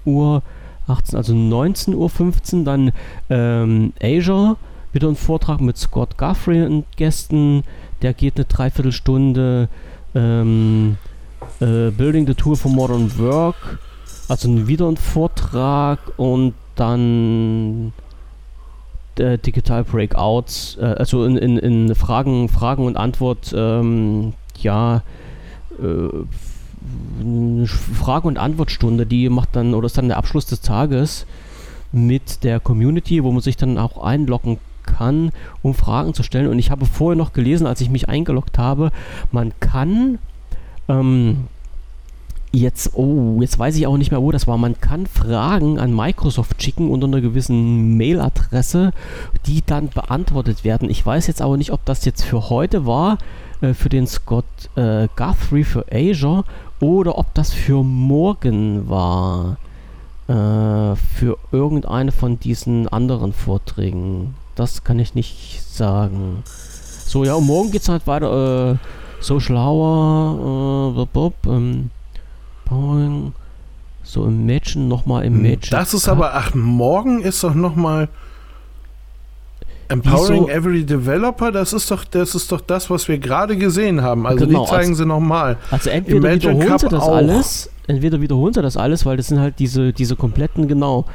[0.06, 0.42] Uhr,
[0.88, 2.92] 18, also 19 Uhr 15, dann
[3.30, 4.56] ähm, Asia,
[4.94, 7.64] wieder ein Vortrag mit Scott Guthrie und Gästen,
[8.02, 9.70] der geht eine Dreiviertelstunde.
[10.16, 10.98] Ähm,
[11.60, 13.80] äh, Building the Tour for Modern Work,
[14.28, 17.94] also wieder ein Vortrag und dann
[19.20, 25.04] äh, Digital Breakouts, äh, also in, in, in, Fragen, Fragen und Antwort, ähm, ja,
[25.82, 26.10] äh,
[27.94, 31.26] Frage- und Antwortstunde, die macht dann, oder ist dann der Abschluss des Tages
[31.92, 36.48] mit der Community, wo man sich dann auch einloggen kann, um Fragen zu stellen.
[36.48, 38.92] Und ich habe vorher noch gelesen, als ich mich eingeloggt habe,
[39.32, 40.20] man kann
[40.90, 41.48] ähm,
[42.56, 44.60] Jetzt, oh, jetzt weiß ich auch nicht mehr, wo das war.
[44.60, 48.92] Man kann Fragen an Microsoft schicken unter einer gewissen Mailadresse,
[49.48, 50.88] die dann beantwortet werden.
[50.88, 53.18] Ich weiß jetzt aber nicht, ob das jetzt für heute war,
[53.62, 54.46] äh, für den Scott
[54.76, 56.44] äh, Guthrie für Azure,
[56.80, 59.58] oder ob das für morgen war,
[60.28, 64.36] äh, für irgendeine von diesen anderen Vorträgen.
[64.54, 66.44] Das kann ich nicht sagen.
[66.46, 68.74] So, ja, und morgen es halt weiter.
[68.74, 68.78] Äh,
[69.22, 71.90] Social Hour, äh, bop, ähm,
[72.66, 73.34] Powering.
[74.04, 75.72] So im Matchen, nochmal im hm, Matchen.
[75.72, 78.10] Das ist aber, ach, morgen ist doch nochmal
[79.90, 84.02] Empowering so, Every Developer, das ist doch, das ist doch das, was wir gerade gesehen
[84.02, 84.26] haben.
[84.26, 85.58] Also genau, die zeigen also, sie nochmal.
[85.72, 87.16] Also entweder wiederholen Cup sie das auch.
[87.16, 91.06] alles, entweder wiederholen sie das alles, weil das sind halt diese, diese kompletten, genau.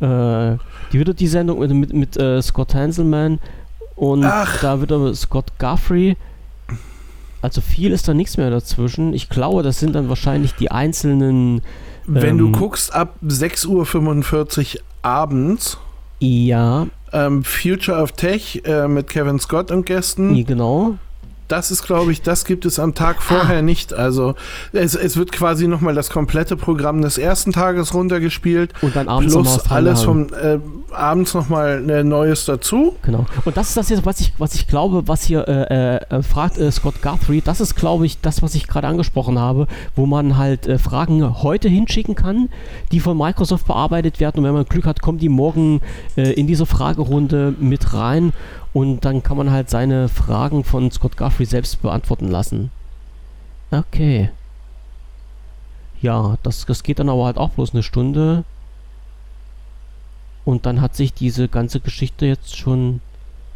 [0.00, 0.56] Äh,
[0.92, 3.38] die wieder die Sendung mit, mit, mit äh, Scott Hanselman
[3.94, 4.60] und ach.
[4.60, 6.16] da wieder Scott Guthrie
[7.44, 9.12] also viel ist da nichts mehr dazwischen.
[9.12, 11.60] Ich glaube, das sind dann wahrscheinlich die einzelnen.
[12.06, 15.78] Wenn ähm, du guckst, ab 6.45 Uhr abends.
[16.20, 16.86] Ja.
[17.12, 20.44] Ähm, Future of Tech äh, mit Kevin Scott und Gästen.
[20.44, 20.94] Genau
[21.54, 23.62] das ist, glaube ich, das gibt es am Tag vorher ah.
[23.62, 23.94] nicht.
[23.94, 24.34] Also
[24.72, 28.72] es, es wird quasi nochmal das komplette Programm des ersten Tages runtergespielt.
[28.82, 30.58] Und dann abends plus alles vom äh,
[30.90, 32.96] abends nochmal äh, Neues dazu.
[33.02, 33.26] Genau.
[33.44, 36.58] Und das ist das jetzt, was ich, was ich glaube, was hier äh, äh, fragt
[36.58, 37.40] äh, Scott Guthrie.
[37.40, 41.40] Das ist, glaube ich, das, was ich gerade angesprochen habe, wo man halt äh, Fragen
[41.44, 42.48] heute hinschicken kann,
[42.90, 44.38] die von Microsoft bearbeitet werden.
[44.40, 45.80] Und wenn man Glück hat, kommen die morgen
[46.16, 48.32] in diese Fragerunde mit rein.
[48.74, 52.70] Und dann kann man halt seine Fragen von Scott Guthrie selbst beantworten lassen.
[53.70, 54.30] Okay.
[56.02, 58.44] Ja, das, das geht dann aber halt auch bloß eine Stunde.
[60.44, 63.00] Und dann hat sich diese ganze Geschichte jetzt schon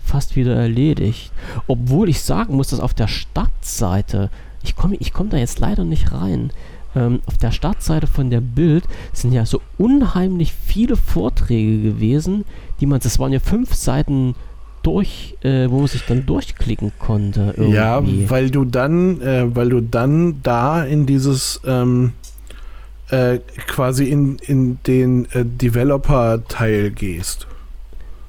[0.04, 1.32] fast wieder erledigt.
[1.66, 4.30] Obwohl ich sagen muss, dass auf der Startseite,
[4.62, 6.52] ich komme ich komm da jetzt leider nicht rein,
[6.94, 12.44] ähm, auf der Startseite von der Bild sind ja so unheimlich viele Vorträge gewesen,
[12.80, 14.34] die man, das waren ja fünf Seiten
[14.82, 17.54] durch, äh, wo man sich dann durchklicken konnte.
[17.56, 17.74] Irgendwie.
[17.74, 22.12] Ja, weil du dann, äh, weil du dann da in dieses ähm,
[23.10, 27.46] äh, quasi in, in den äh, Developer-Teil gehst.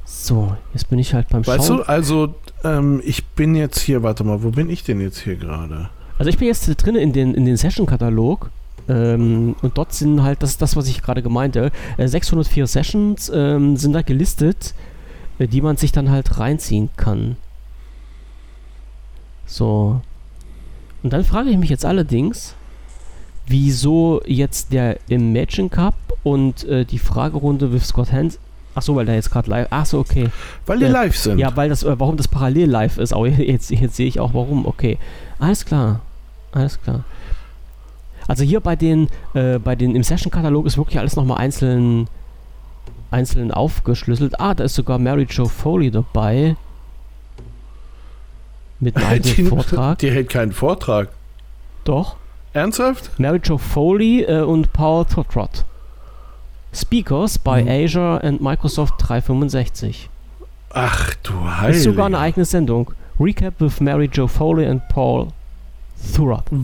[0.05, 1.79] So, jetzt bin ich halt beim weißt Schauen.
[1.79, 5.19] Weißt du, also ähm, ich bin jetzt hier, warte mal, wo bin ich denn jetzt
[5.19, 5.89] hier gerade?
[6.17, 8.49] Also ich bin jetzt drin in den, in den Session-Katalog
[8.89, 13.31] ähm, und dort sind halt, das ist das, was ich gerade meinte, äh, 604 Sessions
[13.33, 14.88] ähm, sind da gelistet äh,
[15.47, 17.37] die man sich dann halt reinziehen kann.
[19.45, 20.01] So.
[21.01, 22.55] Und dann frage ich mich jetzt allerdings,
[23.47, 28.37] wieso jetzt der Imagine Cup und äh, die Fragerunde with Scott Hans.
[28.75, 29.67] Ach so, weil der jetzt gerade live.
[29.71, 30.29] Ach so, okay.
[30.65, 31.39] Weil die Äh, live sind.
[31.39, 33.13] Ja, weil das, äh, warum das parallel live ist.
[33.13, 34.65] Aber jetzt, jetzt sehe ich auch warum.
[34.65, 34.97] Okay.
[35.39, 36.01] Alles klar.
[36.51, 37.03] Alles klar.
[38.27, 42.07] Also hier bei den, äh, bei den im Session-Katalog ist wirklich alles nochmal einzeln,
[43.11, 44.39] einzeln aufgeschlüsselt.
[44.39, 46.55] Ah, da ist sogar Mary Jo Foley dabei.
[48.79, 49.99] Mit einem die, Vortrag.
[49.99, 51.09] die hält keinen Vortrag.
[51.83, 52.15] Doch.
[52.53, 53.19] Ernsthaft?
[53.19, 55.65] Mary Jo Foley äh, und Paul Totrot.
[56.73, 57.67] Speakers by Mhm.
[57.69, 60.09] Azure and Microsoft 365.
[60.71, 61.77] Ach du Heilige.
[61.77, 62.91] Ist sogar eine eigene Sendung.
[63.19, 65.27] Recap with Mary Jo Foley and Paul
[66.15, 66.45] Thurrott.
[66.51, 66.61] W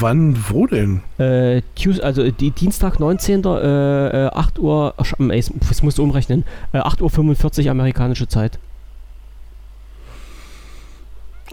[0.00, 1.02] wann, wo denn?
[1.18, 3.44] Äh, Tues also die Dienstag 19.
[3.44, 7.70] Äh, äh, 8 Uhr, ach, sch- ey, das musst du umrechnen, äh, 8 Uhr 45
[7.70, 8.58] amerikanische Zeit.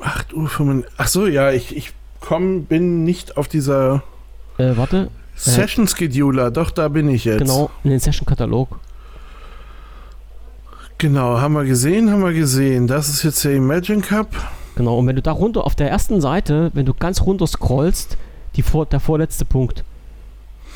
[0.01, 0.85] 8 Uhr 5.
[0.97, 4.03] Ach so, ja, ich, ich komm, bin nicht auf dieser
[4.57, 6.51] Äh, warte, Session Scheduler.
[6.51, 7.39] Doch, da bin ich jetzt.
[7.39, 8.79] genau, in den Session-Katalog.
[10.97, 12.87] Genau, haben wir gesehen, haben wir gesehen.
[12.87, 14.27] Das ist jetzt der Imagine Cup.
[14.75, 18.17] Genau, und wenn du da runter auf der ersten Seite, wenn du ganz runter scrollst,
[18.55, 19.83] die vor, der vorletzte Punkt.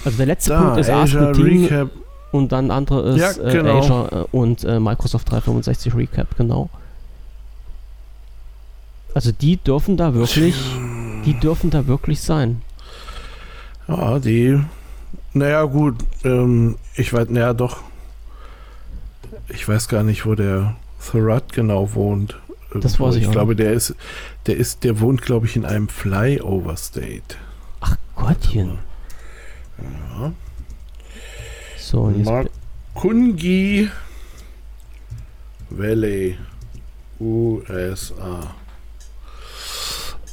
[0.06, 1.90] Also der letzte Da, Punkt ist Team Recap.
[2.32, 3.76] und dann andere ist Ja, genau.
[3.76, 6.70] äh, Azure äh, und äh, Microsoft 365 Recap, genau.
[9.14, 10.56] Also die dürfen da wirklich,
[11.26, 12.62] die dürfen da wirklich sein.
[13.88, 14.60] Ja, die.
[15.34, 15.96] Naja, gut.
[16.24, 17.78] Ähm, ich weiß, naja, doch.
[19.50, 22.38] Ich weiß gar nicht, wo der Thurrott genau wohnt.
[22.72, 23.08] Das Irgendwo.
[23.08, 23.96] weiß ich Ich glaube, der ist,
[24.46, 27.36] der ist, der wohnt, glaube ich, in einem Flyover State.
[27.80, 28.80] Ach Gottchen.
[29.82, 30.32] Ja.
[31.78, 32.26] So, jetzt,
[32.94, 33.90] Makungi
[35.70, 36.38] Valley,
[37.20, 38.56] USA.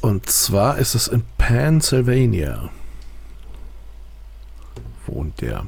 [0.00, 2.70] Und zwar ist es in Pennsylvania.
[5.06, 5.66] Wohnt der.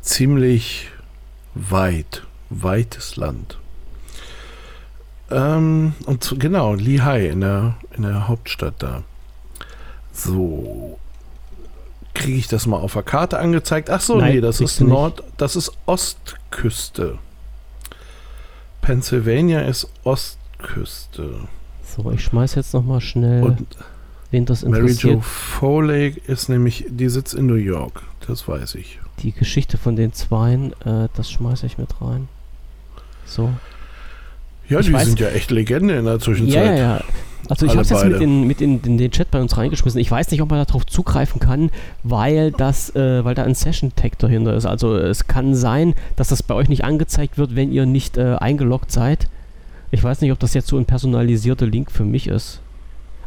[0.00, 0.90] Ziemlich
[1.54, 3.58] weit, weites Land.
[5.30, 9.02] Ähm, und zu, genau, Lehigh in der, in der Hauptstadt da.
[10.12, 10.98] So.
[12.14, 13.90] Kriege ich das mal auf der Karte angezeigt?
[13.90, 14.92] Ach so, Nein, nee, das ist du nicht.
[14.92, 17.18] Nord, das ist Ostküste.
[18.80, 21.40] Pennsylvania ist Ostküste.
[21.84, 23.66] so, ich schmeiß jetzt nochmal schnell, Und
[24.30, 28.02] wen das Mary Jo interessiert, Foley ist nämlich, die sitzt in New York.
[28.26, 29.00] Das weiß ich.
[29.22, 32.28] die Geschichte von den Zweien, äh, das schmeiße ich mit rein.
[33.24, 33.52] So.
[34.68, 36.54] Ja, Ich die weiß- sind ja echt Legende in der Ja, Zwischenzeit.
[36.66, 37.00] ja, ja.
[37.48, 40.00] Also ich habe es jetzt mit, in, mit in, in den Chat bei uns reingeschmissen.
[40.00, 41.70] Ich weiß nicht, ob man darauf zugreifen kann,
[42.02, 44.66] weil das, äh, weil da ein Session-Tag dahinter ist.
[44.66, 48.34] Also es kann sein, dass das bei euch nicht angezeigt wird, wenn ihr nicht äh,
[48.40, 49.28] eingeloggt seid.
[49.92, 52.60] Ich weiß nicht, ob das jetzt so ein personalisierter Link für mich ist.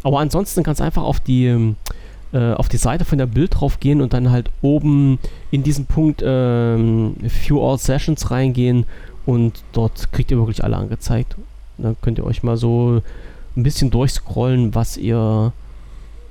[0.04, 1.78] Aber ansonsten kannst du einfach auf die ähm,
[2.34, 5.18] äh, auf die Seite von der Bild drauf gehen und dann halt oben
[5.50, 8.86] in diesen Punkt ähm, View All Sessions reingehen
[9.30, 11.36] und dort kriegt ihr wirklich alle angezeigt.
[11.78, 13.02] Und dann könnt ihr euch mal so
[13.56, 15.52] ein bisschen durchscrollen, was ihr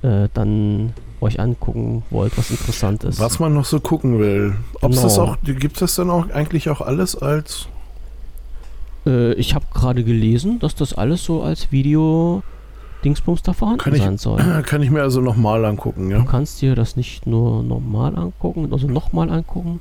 [0.01, 3.19] äh, dann euch angucken wollt, was interessant ist.
[3.19, 4.55] Was man noch so gucken will.
[4.81, 5.01] Genau.
[5.01, 7.67] das auch, gibt es das dann auch eigentlich auch alles als
[9.05, 12.43] Äh, ich habe gerade gelesen, dass das alles so als Video
[13.03, 14.41] Dingsbums da vorhanden Kann ich- sein soll.
[14.65, 16.25] Kann ich mir also nochmal angucken, Du ja?
[16.25, 19.79] kannst dir das nicht nur normal angucken, also nochmal angucken,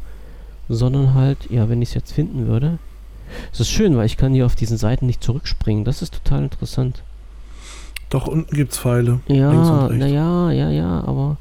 [0.69, 2.79] sondern halt, ja, wenn ich es jetzt finden würde.
[3.53, 5.85] Es ist schön, weil ich kann hier auf diesen Seiten nicht zurückspringen.
[5.85, 7.03] Das ist total interessant.
[8.11, 9.21] Doch, unten gibt's Pfeile.
[9.27, 11.37] Links Ja, naja, ja, ja, aber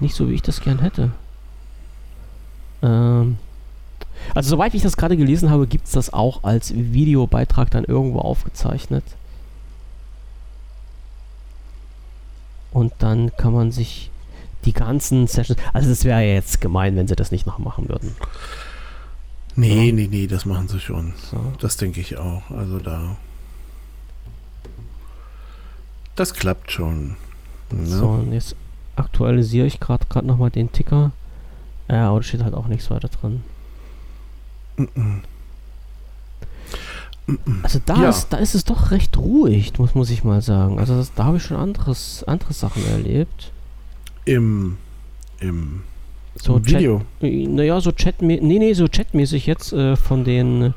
[0.00, 1.12] nicht so, wie ich das gern hätte.
[2.82, 3.38] Ähm,
[4.34, 8.18] also soweit ich das gerade gelesen habe, gibt es das auch als Videobeitrag dann irgendwo
[8.18, 9.04] aufgezeichnet.
[12.72, 14.10] Und dann kann man sich
[14.64, 15.60] die ganzen Sessions.
[15.72, 18.16] Also es wäre ja jetzt gemein, wenn sie das nicht nachmachen würden.
[19.56, 21.12] Nee, nee, nee, das machen sie schon.
[21.30, 21.52] So.
[21.60, 22.50] Das denke ich auch.
[22.50, 23.16] Also da.
[26.16, 27.16] Das klappt schon.
[27.70, 27.86] Ne?
[27.86, 28.56] So, und jetzt
[28.96, 31.12] aktualisiere ich gerade gerade nochmal den Ticker.
[31.88, 33.42] Ja, aber da steht halt auch nichts weiter drin.
[34.76, 35.22] Mhm.
[37.62, 38.10] Also da, Ja.
[38.10, 40.78] ist, da ist es doch recht ruhig, muss, muss ich mal sagen.
[40.78, 43.50] Also das, da habe ich schon anderes, andere Sachen erlebt.
[44.26, 44.76] Im,
[45.40, 45.82] im
[46.36, 47.02] So Chat, Video.
[47.20, 50.74] äh, naja, so Chat, nee, nee, so chatmäßig jetzt äh, von den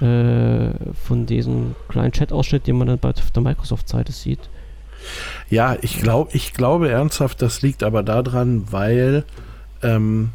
[0.00, 0.70] äh,
[1.06, 4.40] von diesem kleinen Chat-Ausschnitt, den man dann bei auf der Microsoft-Seite sieht.
[5.48, 9.24] Ja, ich glaube, ich glaube ernsthaft, das liegt aber daran, weil
[9.82, 10.30] ähm,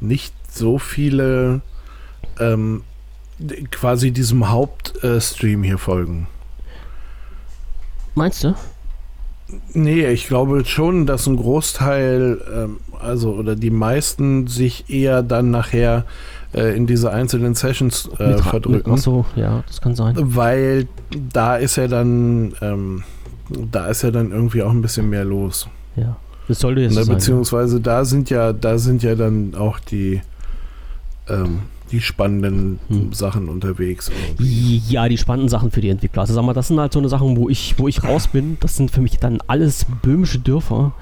[0.00, 1.60] nicht so viele
[2.38, 2.84] ähm,
[3.70, 6.28] quasi diesem Hauptstream hier folgen.
[8.14, 8.54] Meinst du?
[9.74, 15.50] Nee, ich glaube schon, dass ein Großteil, ähm, also oder die meisten sich eher dann
[15.50, 16.04] nachher
[16.54, 18.90] äh, in diese einzelnen Sessions äh, Mit- verdrücken.
[18.90, 20.14] Mit, achso, ja, das kann sein.
[20.18, 20.88] Weil
[21.32, 23.02] da ist ja dann, ähm,
[23.70, 25.68] da ist ja dann irgendwie auch ein bisschen mehr los.
[25.96, 26.16] Ja.
[26.48, 27.14] Das sollte jetzt Ne, so sein.
[27.16, 30.20] beziehungsweise da sind ja, da sind ja dann auch die,
[31.28, 31.60] ähm,
[31.90, 33.12] die spannenden Hm.
[33.12, 34.10] Sachen unterwegs.
[34.10, 34.82] irgendwie.
[34.88, 36.22] Ja, die spannenden Sachen für die Entwickler.
[36.22, 38.56] Also sag mal, das sind halt so eine Sachen, wo ich, wo ich raus bin.
[38.60, 40.92] Das sind für mich dann alles böhmische Dörfer.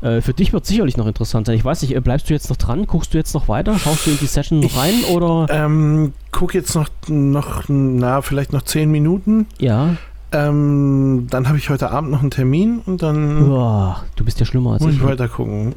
[0.00, 1.56] Äh, für dich wird sicherlich noch interessant sein.
[1.56, 2.86] Ich weiß nicht, äh, bleibst du jetzt noch dran?
[2.86, 3.76] Guckst du jetzt noch weiter?
[3.78, 5.46] Schaust du in die Session Ich- rein oder?
[5.50, 9.46] Ähm, guck jetzt noch, noch, na, vielleicht noch zehn Minuten.
[9.58, 9.96] Ja.
[10.30, 14.44] Ähm, dann habe ich heute Abend noch einen Termin und dann Uah, du bist ja
[14.46, 14.98] schlimmer als muss ich.
[14.98, 15.74] ich weiter gucken.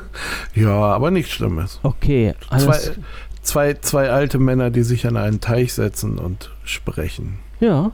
[0.54, 1.78] ja, aber nichts Schlimmes.
[1.84, 2.64] Okay, alles.
[2.64, 2.78] Zwei,
[3.42, 7.38] zwei, zwei alte Männer, die sich an einen Teich setzen und sprechen.
[7.60, 7.90] ja.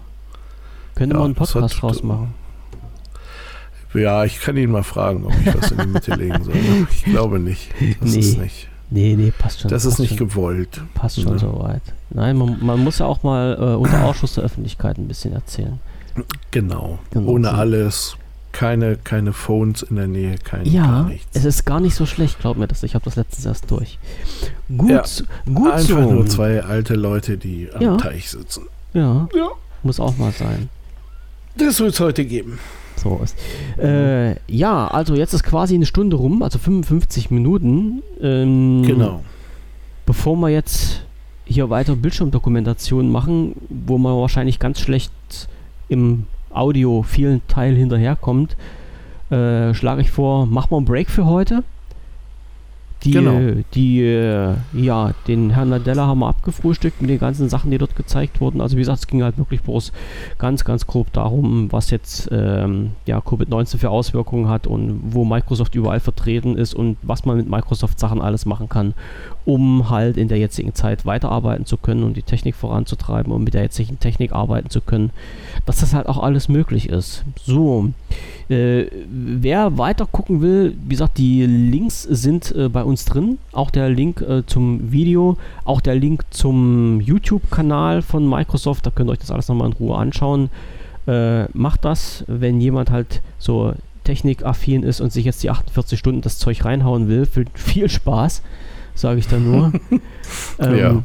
[0.95, 2.35] Könnte Ja, man einen Podcast hat- draus machen.
[3.95, 6.55] Ja, ich kann ihn mal fragen, ob ich das in die Mitte legen soll.
[6.91, 7.71] Ich glaube nicht.
[8.01, 8.19] Das Nee.
[8.19, 8.69] ist nicht.
[8.91, 9.71] Nee, nee, passt schon.
[9.71, 10.83] Das ist passt nicht schon, gewollt.
[10.95, 11.39] passt schon ne?
[11.39, 11.83] soweit.
[12.11, 15.79] Nein, man, man muss ja auch mal äh, unter Ausschuss der Öffentlichkeit ein bisschen erzählen.
[16.51, 16.99] Genau.
[17.13, 17.29] Genau.
[17.31, 18.17] Ohne alles.
[18.59, 22.41] Keine, keine Phones in der Nähe, kein gar Ja, es ist gar nicht so schlecht,
[22.41, 22.83] glaub mir das.
[22.83, 24.01] Ich habe das letztens erst durch.
[24.77, 25.05] Gut, Ja,
[25.55, 26.13] gut Einfach so.
[26.13, 27.97] nur zwei alte Leute, die am Ja.
[27.99, 28.65] Teich sitzen.
[28.95, 29.49] Ja, Ja.
[29.85, 30.69] muss auch mal sein.
[31.57, 32.59] Das wird es heute geben.
[32.97, 33.37] So ist.
[33.81, 38.03] Äh, ja, also jetzt ist quasi eine Stunde rum, also 55 Minuten.
[38.21, 39.23] Ähm, Genau.
[40.05, 41.03] Bevor wir jetzt
[41.45, 45.13] hier weiter Bildschirmdokumentation machen, wo man wahrscheinlich ganz schlecht
[45.89, 48.57] im Audio vielen Teil hinterherkommt,
[49.31, 51.63] äh, schlage ich vor, machen wir einen Break für heute.
[53.05, 53.63] Die, Genau.
[53.75, 57.95] die äh, ja, den Herrn Nadella haben wir abgefrühstückt mit den ganzen Sachen, die dort
[57.95, 58.61] gezeigt wurden.
[58.61, 59.93] Also wie gesagt, es ging halt wirklich bloß
[60.39, 65.77] ganz, ganz grob darum, was jetzt ähm, ja, Covid-19 für Auswirkungen hat und wo Microsoft
[65.77, 68.95] überall vertreten ist und was man mit Microsoft-Sachen alles machen kann,
[69.49, 73.55] um halt in der jetzigen Zeit weiterarbeiten zu können und die Technik voranzutreiben und mit
[73.55, 75.09] der jetzigen Technik arbeiten zu können,
[75.65, 77.25] dass das halt auch alles möglich ist.
[77.47, 77.89] So,
[78.51, 83.39] äh, wer weiter gucken will, wie gesagt, die Links sind äh, bei uns drin.
[83.53, 88.85] Auch der Link äh, zum Video, auch der Link zum YouTube-Kanal von Microsoft.
[88.85, 90.51] Da könnt ihr euch das alles nochmal in Ruhe anschauen.
[91.07, 93.73] Äh, macht das, wenn jemand halt so
[94.05, 97.25] technikaffin ist und sich jetzt die 48 Stunden das Zeug reinhauen will.
[97.25, 98.43] Viel, viel Spaß,
[99.01, 99.73] sage ich da nur.
[100.59, 101.03] ähm, Ja.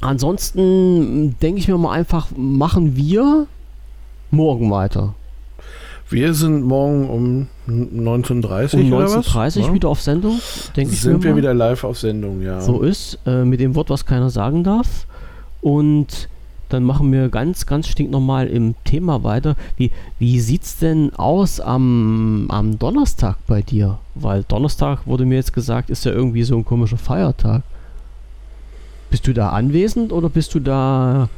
[0.00, 3.46] Ansonsten denke ich mir mal einfach, machen wir
[4.30, 5.14] morgen weiter.
[6.08, 9.26] Wir sind morgen um 19.30 Um oder was?
[9.28, 9.72] 19.30 Ja?
[9.74, 10.38] wieder auf Sendung,
[10.76, 11.36] denke ich Sind wir mal.
[11.38, 12.60] wieder live auf Sendung, ja.
[12.60, 15.06] So ist, äh, mit dem Wort, was keiner sagen darf.
[15.62, 16.28] Und
[16.68, 19.56] dann machen wir ganz, ganz stinknormal im Thema weiter.
[19.76, 23.98] Wie, wie sieht's denn aus am, am Donnerstag bei dir?
[24.14, 27.62] Weil Donnerstag wurde mir jetzt gesagt, ist ja irgendwie so ein komischer Feiertag.
[29.10, 31.28] Bist du da anwesend oder bist du da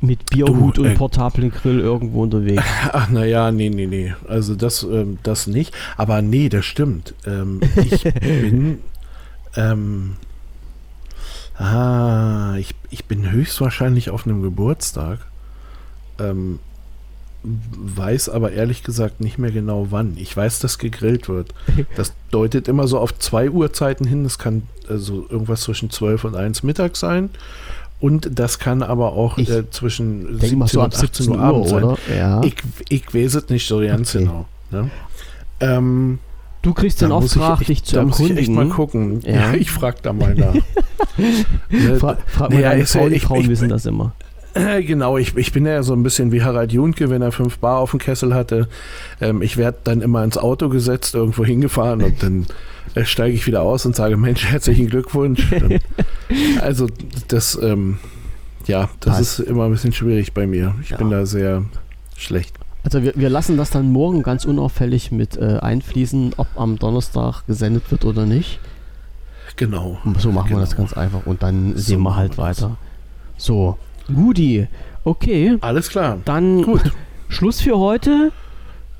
[0.00, 2.62] mit Bierhut Du, und äh, portablen Grill irgendwo unterwegs?
[2.92, 4.14] Ach, naja, nee, nee, nee.
[4.26, 5.74] Also das, ähm, das nicht.
[5.98, 7.14] Aber nee, das stimmt.
[7.26, 8.78] Ähm, ich bin,
[9.56, 10.16] ähm,
[11.60, 15.18] ah, ich, ich bin höchstwahrscheinlich auf einem Geburtstag.
[16.18, 16.58] Ähm,
[17.42, 20.16] weiß aber ehrlich gesagt nicht mehr genau wann.
[20.18, 21.54] Ich weiß, dass gegrillt wird.
[21.96, 24.24] Das deutet immer so auf zwei Uhrzeiten hin.
[24.24, 27.30] Das kann also irgendwas zwischen 12 und 1 Mittag sein.
[27.98, 31.36] Und das kann aber auch äh, zwischen Denk mal 17 so und 18 17 Uhr
[31.36, 31.96] Uhr, abends sein.
[32.16, 32.42] Ja.
[32.42, 32.54] Ich,
[32.88, 34.24] ich weiß es nicht so ganz Okay.
[34.24, 34.46] genau.
[34.70, 34.90] Ne?
[35.60, 36.18] Ähm,
[36.62, 39.20] Du kriegst den da ich Auftrag, echt- dich zu da muss ich echt mal gucken.
[39.24, 39.32] Ja.
[39.32, 40.54] Ja, ich frag da mal nach.
[41.68, 44.12] Ne, Fra frag mal Naja, deine ja- Frau, die ich- Frauen ich- wissen das immer.
[44.54, 47.58] äh, genau, ich, ich bin ja so ein bisschen wie Harald Junke, wenn er fünf
[47.58, 48.68] Bar auf dem Kessel hatte.
[49.20, 52.46] Ähm, ich werde dann immer ins Auto gesetzt, irgendwo hingefahren und dann
[52.94, 55.46] äh, steige ich wieder aus und sage, Mensch, herzlichen Glückwunsch.
[55.52, 55.78] Ähm,
[56.60, 56.86] also
[57.28, 57.98] das, ähm,
[58.66, 59.40] ja, das Passt.
[59.40, 60.74] ist immer ein bisschen schwierig bei mir.
[60.82, 60.96] Ich Ja.
[60.98, 61.64] bin da sehr
[62.16, 62.54] schlecht.
[62.82, 67.46] Also wir, wir lassen das dann morgen ganz unauffällig mit äh, einfließen, ob am Donnerstag
[67.46, 68.58] gesendet wird oder nicht.
[69.56, 69.98] Genau.
[70.18, 70.82] So machen wir das Genau.
[70.88, 72.62] ganz einfach und dann So sehen wir halt wir das.
[72.62, 72.76] weiter.
[73.36, 73.76] So,
[74.06, 74.66] Gudi.
[75.04, 76.18] Okay, Alles klar.
[76.24, 76.80] dann Gut.
[77.28, 78.32] Schluss für heute.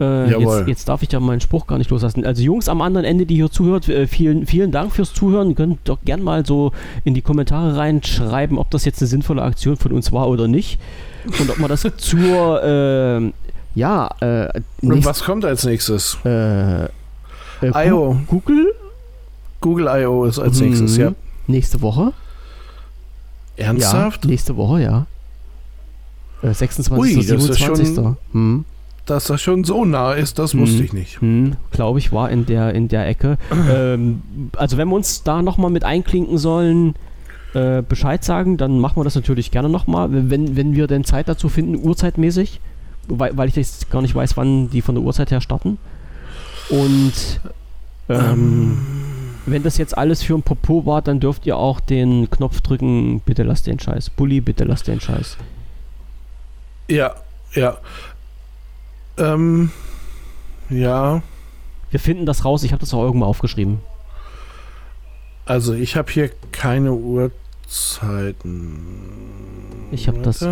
[0.01, 0.59] Äh, Jawohl.
[0.61, 2.25] jetzt, jetzt darf ich ja meinen Spruch gar nicht loslassen.
[2.25, 5.51] Also Jungs am anderen Ende, die hier zuhört, äh, vielen, vielen Dank fürs Zuhören.
[5.51, 6.73] Ihr könnt doch gern mal so
[7.05, 10.79] in die Kommentare reinschreiben, ob das jetzt eine sinnvolle Aktion von uns war oder nicht.
[11.39, 13.31] Und ob man das zur, äh,
[13.75, 14.49] ja, äh,
[14.83, 16.19] Und was kommt als nächstes?
[16.25, 16.89] äh, äh,
[17.89, 18.17] I.O.
[18.27, 18.73] Google
[19.61, 20.25] Google I.O.
[20.25, 21.03] ist als nächstes, Mhm.
[21.05, 21.13] ja.
[21.47, 22.13] nächste Woche.
[23.57, 24.25] Ernsthaft?
[24.25, 25.07] Ja, nächste Woche, ja.
[26.43, 26.99] Äh, 26.
[26.99, 27.95] Ui, das ist 27.
[27.95, 28.65] schon- Hm.
[29.07, 30.61] dass das schon so nah ist, das Hm.
[30.61, 31.21] wusste ich nicht.
[31.21, 33.37] Hm, Glaube ich, war in der, in der Ecke.
[33.71, 34.23] ähm,
[34.57, 36.95] also wenn wir uns da nochmal mit einklinken sollen,
[37.53, 41.29] äh, Bescheid sagen, dann machen wir das natürlich gerne nochmal, wenn, wenn wir denn Zeit
[41.29, 42.61] dazu finden, uhrzeitmäßig,
[43.09, 45.79] weil, weil ich jetzt gar nicht weiß, wann die von der Uhrzeit her starten.
[46.69, 47.41] Und
[48.09, 48.79] ähm,
[49.47, 53.21] wenn das jetzt alles für ein Popo war, dann dürft ihr auch den Knopf drücken,
[53.21, 54.11] bitte lasst den Scheiß.
[54.11, 55.37] Bulli, bitte lasst den Scheiß.
[56.89, 57.15] Ja,
[57.55, 57.79] ja.
[59.17, 59.71] Ähm,
[60.69, 61.23] ja,
[61.91, 63.81] Wir finden das raus, ich habe das auch irgendwo aufgeschrieben.
[65.47, 68.79] also ich habe hier keine Uhrzeiten.
[69.91, 70.47] Ich hab das-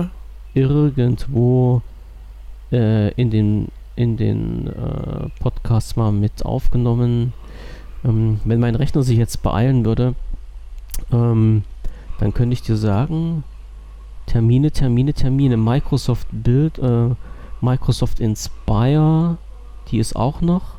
[0.55, 1.83] irgendwo
[2.73, 7.33] äh, in den, in den äh, Podcasts mal mit aufgenommen.
[8.05, 10.15] Ähm, wenn mein Rechner sich jetzt beeilen würde,
[11.13, 11.65] ähm,
[12.19, 13.45] dann könnte ich dir sagen,
[14.27, 15.57] Termine, Termine, Termine.
[15.57, 17.11] Microsoft Build, äh,
[17.61, 19.39] Microsoft Inspire,
[19.91, 20.77] die ist auch noch.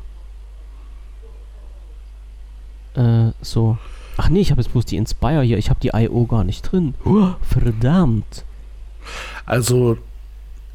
[2.94, 3.76] Äh, so.
[4.16, 5.58] Ach nee, ich habe jetzt bloß die Inspire hier.
[5.58, 6.26] Ich habe die I.O.
[6.26, 6.94] gar nicht drin.
[7.04, 8.44] Huh, verdammt.
[9.46, 9.96] Also,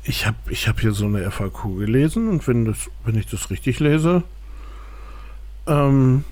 [0.08, 3.50] ich habe ich hab hier so eine FAQ gelesen und wenn, das, wenn ich das
[3.50, 4.24] richtig lese,
[5.68, 6.24] ähm,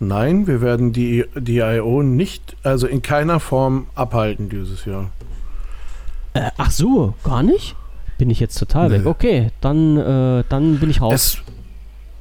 [0.00, 2.02] nein, wir werden die, die I.O.
[2.02, 5.10] nicht, also in keiner Form abhalten dieses Jahr.
[6.34, 7.74] Äh, ach so, gar nicht?
[8.18, 8.96] Bin ich jetzt total Nö.
[8.96, 9.06] weg.
[9.06, 11.14] Okay, dann, äh, dann bin ich raus.
[11.14, 11.38] Es,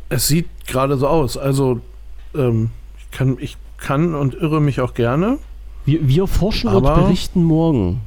[0.10, 1.38] es sieht gerade so aus.
[1.38, 1.82] Also,
[2.34, 2.70] ähm,
[3.00, 5.40] ich, kann, ich kann und irre mich auch gerne.
[5.86, 8.02] Wir, wir forschen und berichten morgen.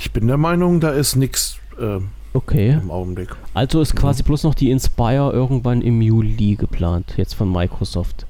[0.00, 1.98] Ich bin der Meinung, da ist nichts äh,
[2.32, 2.78] Okay.
[2.80, 3.30] im Augenblick.
[3.52, 8.26] Also ist quasi bloß noch die Inspire irgendwann im Juli geplant, jetzt von Microsoft.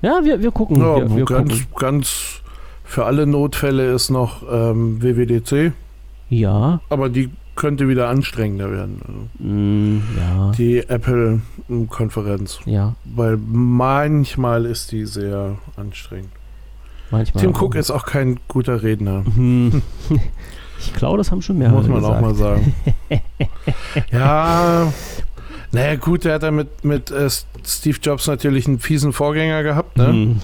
[0.00, 0.76] Ja, wir, wir gucken.
[0.80, 1.66] Ja, wir, wir ganz, gucken.
[1.76, 2.40] ganz
[2.84, 5.72] für alle Notfälle ist noch ähm, WWDC,
[6.28, 9.00] Ja, aber die könnte wieder anstrengender werden.
[9.06, 12.60] Also mm, ja, die Apple-Konferenz.
[12.66, 16.30] ja, Weil manchmal ist die sehr anstrengend.
[17.16, 17.42] Manchmal.
[17.42, 19.24] Tim Cook ist auch kein guter Redner.
[19.34, 19.82] Hm.
[20.86, 22.16] Ich glaube, das haben schon mehrere muss man gesagt.
[22.16, 22.74] auch mal sagen.
[24.12, 24.92] ja,
[25.72, 27.28] naja gut, der hat ja mit, mit äh,
[27.64, 29.96] Steve Jobs natürlich einen fiesen Vorgänger gehabt.
[29.96, 30.06] Ne?
[30.08, 30.40] Hm.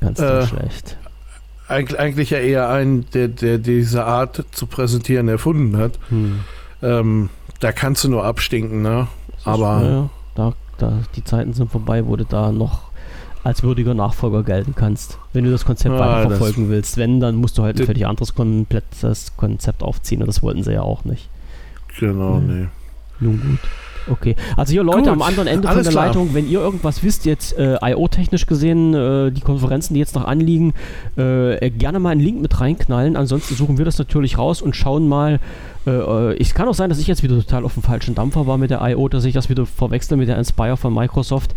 [0.00, 0.96] Ganz Äh, schlecht.
[1.68, 5.98] Eig eigentlich ja eher einen, der, der diese Art zu präsentieren erfunden hat.
[6.08, 6.40] Hm.
[6.82, 7.30] Ähm,
[7.60, 9.06] da kannst du nur abstinken, ne?
[9.30, 12.90] Das ist- Aber ja, da, da, die Zeiten sind vorbei, du da noch
[13.44, 15.18] als würdiger Nachfolger gelten kannst.
[15.32, 16.96] Wenn du das Konzept Ah, weiter das- verfolgen willst.
[16.96, 20.72] Wenn, dann musst du halt ein völlig anderes komplettes Konzept aufziehen und das wollten sie
[20.72, 21.28] ja auch nicht.
[22.00, 22.46] genau, Hm.
[22.62, 22.66] nee.
[23.20, 23.58] Nun gut.
[24.10, 24.36] Okay.
[24.56, 26.06] Also hier Leute Gut, am anderen Ende von alles der klar.
[26.06, 30.24] Leitung, wenn ihr irgendwas wisst, jetzt äh, IO-technisch gesehen, äh, die Konferenzen, die jetzt noch
[30.24, 30.74] anliegen,
[31.16, 33.16] äh, gerne mal einen Link mit reinknallen.
[33.16, 35.40] Ansonsten suchen wir das natürlich raus und schauen mal.
[35.86, 38.46] Äh, äh, es kann auch sein, dass ich jetzt wieder total auf dem falschen Dampfer
[38.46, 41.54] war mit der IO, dass ich das wieder verwechsel mit der Inspire von Microsoft,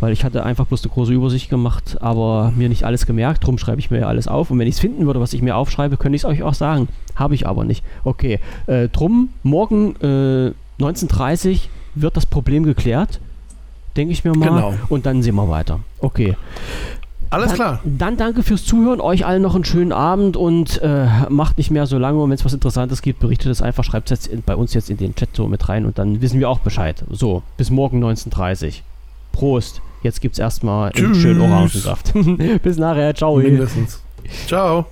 [0.00, 3.46] weil ich hatte einfach bloß eine große Übersicht gemacht, aber mir nicht alles gemerkt.
[3.46, 4.50] Drum schreibe ich mir ja alles auf.
[4.50, 6.54] Und wenn ich es finden würde, was ich mir aufschreibe, könnte ich es euch auch
[6.54, 6.88] sagen.
[7.14, 7.84] Habe ich aber nicht.
[8.04, 8.38] Okay.
[8.66, 13.20] Äh, drum, morgen äh, 19.30 wird das Problem geklärt.
[13.96, 14.48] Denke ich mir mal.
[14.48, 14.74] Genau.
[14.88, 15.80] Und dann sehen wir weiter.
[15.98, 16.36] Okay.
[17.30, 17.80] Alles dann, klar.
[17.84, 19.00] Dann danke fürs Zuhören.
[19.00, 22.20] Euch allen noch einen schönen Abend und äh, macht nicht mehr so lange.
[22.20, 23.84] Und wenn es was Interessantes gibt, berichtet es einfach.
[23.84, 26.48] Schreibt es bei uns jetzt in den Chat so mit rein und dann wissen wir
[26.48, 27.04] auch Bescheid.
[27.10, 28.80] So, bis morgen 19.30
[29.32, 29.80] Prost.
[30.02, 32.12] Jetzt gibt es erstmal einen schönen Orangensaft.
[32.62, 33.14] bis nachher.
[33.14, 33.36] Ciao.
[33.36, 34.02] Mindestens.
[34.46, 34.86] Ciao.